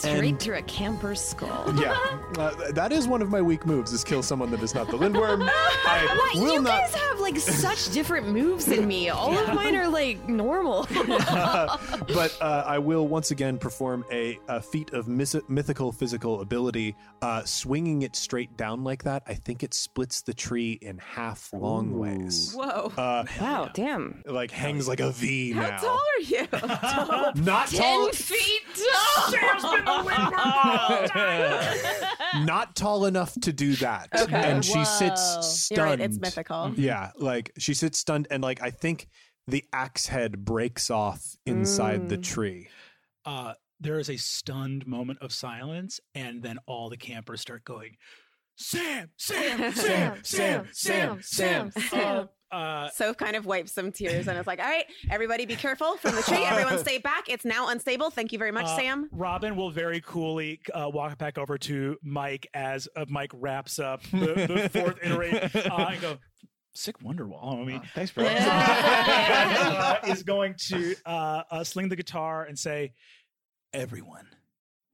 [0.00, 0.10] tree.
[0.12, 1.72] Straight And- through a camper's skull.
[1.80, 1.92] yeah,
[2.38, 4.96] uh, that is one of my weak moves: is kill someone that is not the
[4.96, 5.42] lindworm.
[5.48, 6.34] I What?
[6.42, 6.80] will You not.
[6.80, 9.08] guys have like such different moves than me.
[9.10, 10.86] All of mine are like normal.
[10.90, 16.94] but uh, I will once again perform a, a feat of mis- mythical physical ability,
[17.22, 19.22] uh, swinging it straight down like that.
[19.26, 22.54] I think it splits the tree in half long ways.
[22.54, 22.92] Whoa.
[22.96, 24.22] Uh, wow, damn.
[24.26, 25.76] It like hangs like a V How now.
[25.78, 26.46] tall are you?
[27.44, 28.08] Not tall.
[28.10, 29.32] feet tall.
[32.44, 34.08] Not tall enough to do that.
[34.18, 34.50] Okay.
[34.50, 34.84] And she Whoa.
[34.84, 35.82] sits stunned.
[35.82, 36.00] right.
[36.00, 36.72] It's mythical.
[36.76, 39.08] Yeah, like she sits stunned, and like I think
[39.46, 42.22] the axe head breaks off inside the Mm.
[42.24, 42.68] tree.
[43.26, 47.96] uh, there is a stunned moment of silence, and then all the campers start going,
[48.56, 51.70] Sam, Sam, Sam, Sam, Sam, Sam.
[51.72, 52.00] Sam.
[52.00, 55.56] Uh, uh, Soph kind of wipes some tears and is like, all right, everybody be
[55.56, 56.44] careful from the tree.
[56.44, 57.28] Everyone stay back.
[57.28, 58.10] It's now unstable.
[58.10, 59.08] Thank you very much, Uh, Sam.
[59.12, 64.02] Robin will very coolly uh, walk back over to Mike as uh, Mike wraps up
[64.10, 66.18] the, the fourth iteration uh, and go,
[66.74, 67.60] Sick Wonderwall.
[67.62, 68.24] I mean, Thanks, bro.
[68.28, 72.92] uh, is going to uh, uh, sling the guitar and say,
[73.72, 74.26] Everyone,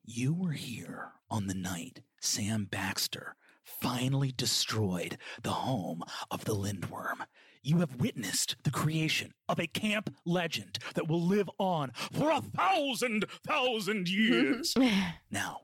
[0.04, 7.20] you were here on the night Sam Baxter finally destroyed the home of the Lindworm.
[7.62, 12.40] You have witnessed the creation of a camp legend that will live on for a
[12.40, 14.74] thousand, thousand years.
[15.30, 15.62] now,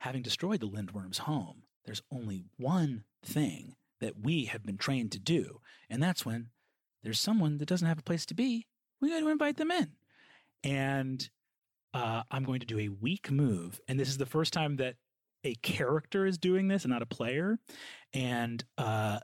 [0.00, 5.18] having destroyed the Lindworm's home, there's only one thing that we have been trained to
[5.18, 6.48] do, and that's when
[7.02, 8.66] there's someone that doesn't have a place to be,
[9.00, 9.92] we got to invite them in.
[10.62, 11.28] And
[11.94, 14.96] uh, I'm going to do a weak move, and this is the first time that
[15.44, 17.58] a character is doing this and not a player.
[18.14, 19.18] And uh,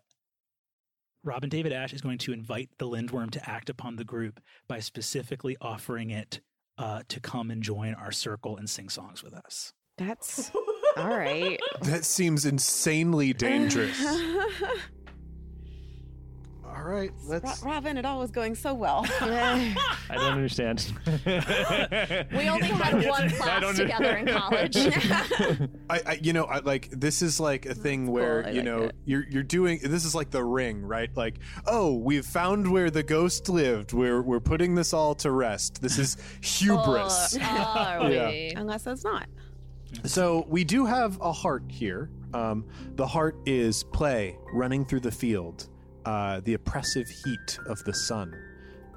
[1.28, 4.80] Robin David Ash is going to invite the Lindworm to act upon the group by
[4.80, 6.40] specifically offering it
[6.78, 9.74] uh, to come and join our circle and sing songs with us.
[9.98, 10.50] That's
[10.96, 11.60] all right.
[11.82, 13.98] That seems insanely dangerous.
[16.78, 17.62] All right, let's.
[17.64, 19.04] Robin, it all was going so well.
[19.20, 19.74] I
[20.12, 20.92] don't understand.
[22.32, 24.76] We only had one class together in college.
[24.76, 28.64] I, I you know, I like this is like a thing where I you like
[28.64, 28.96] know it.
[29.04, 31.10] you're you're doing this is like the ring, right?
[31.16, 33.92] Like, oh, we've found where the ghost lived.
[33.92, 35.82] We're we're putting this all to rest.
[35.82, 37.36] This is hubris.
[37.40, 38.28] Oh, are Yeah.
[38.28, 38.52] we?
[38.56, 39.26] Unless it's not.
[40.04, 42.10] So we do have a heart here.
[42.34, 45.68] Um, the heart is play running through the field,
[46.08, 48.34] uh, the oppressive heat of the sun.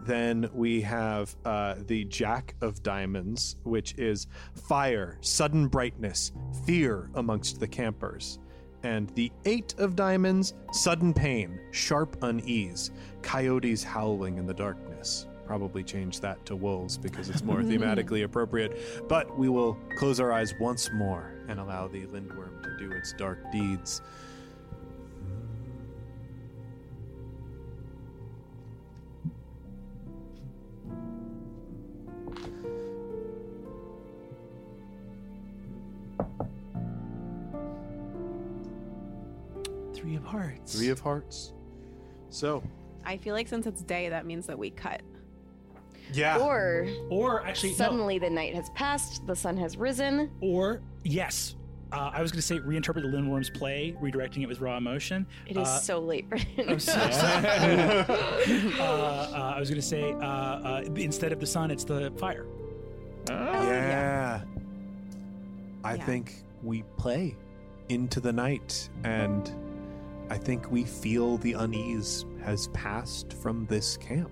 [0.06, 6.32] Then we have uh, the Jack of Diamonds, which is fire, sudden brightness,
[6.66, 8.40] fear amongst the campers.
[8.84, 15.28] And the Eight of Diamonds, sudden pain, sharp unease, coyotes howling in the darkness.
[15.46, 19.10] Probably change that to wolves because it's more thematically appropriate.
[19.10, 23.12] But we will close our eyes once more and allow the lindworm to do its
[23.12, 24.02] dark deeds.
[39.94, 40.76] Three of Hearts.
[40.78, 41.54] Three of hearts.
[42.30, 42.64] So,
[43.06, 45.02] I feel like since it's day, that means that we cut.
[46.14, 46.38] yeah.
[46.40, 47.76] Or Or actually, no.
[47.78, 50.32] suddenly the night has passed, the sun has risen.
[50.42, 51.56] Or yes,
[51.92, 55.28] uh, I was going to say reinterpret the Lindworm's play, redirecting it with raw emotion.
[55.46, 56.70] It is Uh, so late for him.
[56.70, 57.46] I'm so sorry.
[57.46, 58.06] uh,
[58.80, 62.46] uh, I was going to say uh, uh, instead of the sun, it's the fire.
[63.30, 64.42] yeah.
[65.84, 66.06] I Yeah.
[66.06, 67.36] think we play
[67.90, 69.52] into the night, and
[70.30, 74.32] I think we feel the unease has passed from this camp.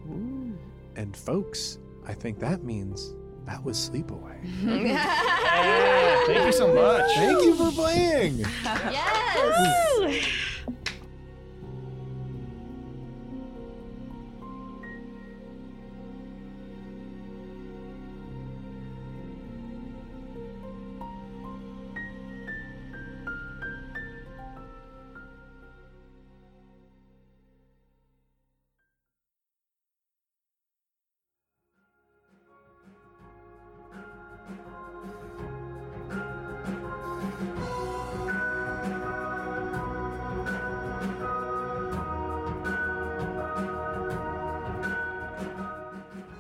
[0.96, 3.16] And folks, I think that means
[3.46, 4.38] that was Sleepaway.
[4.64, 7.12] Yeah, thank you so much.
[7.16, 8.40] Thank you for playing.
[8.92, 10.26] Yes.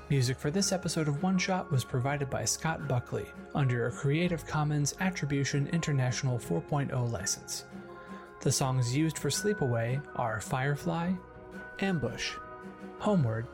[0.09, 4.43] Music for this episode of One Shot was provided by Scott Buckley under a Creative
[4.43, 7.65] Commons Attribution International 4.0 license.
[8.41, 11.11] The songs used for Sleepaway are Firefly,
[11.81, 12.31] Ambush,
[12.97, 13.45] Homeward,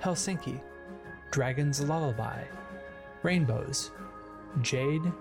[0.00, 0.60] Helsinki,
[1.32, 2.44] Dragon's Lullaby,
[3.24, 3.90] Rainbows,
[4.62, 5.12] Jade,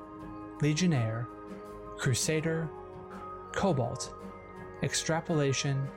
[0.61, 1.27] Legionnaire,
[1.97, 2.69] Crusader,
[3.51, 4.13] Cobalt,
[4.83, 5.87] Extrapolation,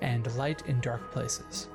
[0.00, 1.68] and Light in Dark Places.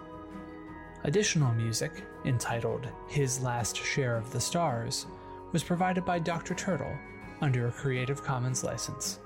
[1.03, 5.07] Additional music, entitled His Last Share of the Stars,
[5.51, 6.53] was provided by Dr.
[6.53, 6.95] Turtle
[7.41, 9.19] under a Creative Commons license.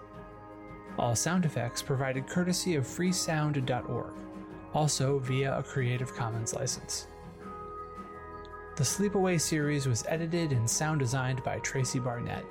[0.98, 4.14] All sound effects provided courtesy of freesound.org,
[4.74, 7.08] also via a Creative Commons license.
[8.78, 12.46] The Sleepaway series was edited and sound designed by Tracy Barnett.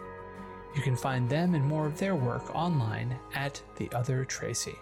[0.77, 4.79] You can find them and more of their work online at The Other Tracy.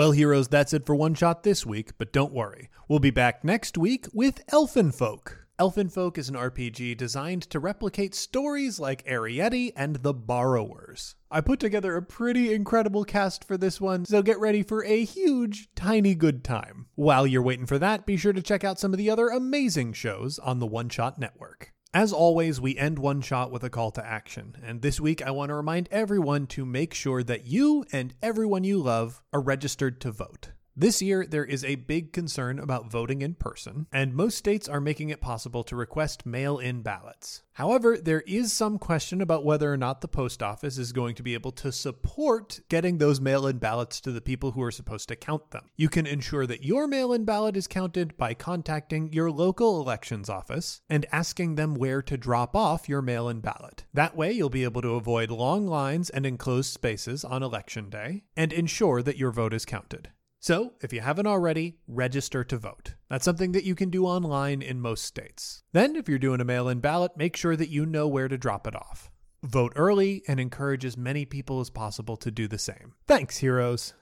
[0.00, 2.70] Well, heroes, that's it for One Shot this week, but don't worry.
[2.88, 5.46] We'll be back next week with Elfin Folk.
[5.58, 11.16] Elfin Folk is an RPG designed to replicate stories like Arrietty and The Borrowers.
[11.30, 15.04] I put together a pretty incredible cast for this one, so get ready for a
[15.04, 16.86] huge, tiny good time.
[16.94, 19.92] While you're waiting for that, be sure to check out some of the other amazing
[19.92, 21.74] shows on the One Shot Network.
[21.92, 25.32] As always, we end one shot with a call to action, and this week I
[25.32, 30.00] want to remind everyone to make sure that you and everyone you love are registered
[30.02, 30.50] to vote.
[30.76, 34.80] This year, there is a big concern about voting in person, and most states are
[34.80, 37.42] making it possible to request mail in ballots.
[37.54, 41.22] However, there is some question about whether or not the post office is going to
[41.22, 45.08] be able to support getting those mail in ballots to the people who are supposed
[45.08, 45.68] to count them.
[45.76, 50.30] You can ensure that your mail in ballot is counted by contacting your local elections
[50.30, 53.84] office and asking them where to drop off your mail in ballot.
[53.92, 58.22] That way, you'll be able to avoid long lines and enclosed spaces on election day
[58.36, 60.10] and ensure that your vote is counted.
[60.42, 62.94] So, if you haven't already, register to vote.
[63.10, 65.62] That's something that you can do online in most states.
[65.74, 68.38] Then, if you're doing a mail in ballot, make sure that you know where to
[68.38, 69.10] drop it off.
[69.42, 72.94] Vote early and encourage as many people as possible to do the same.
[73.06, 73.92] Thanks, heroes.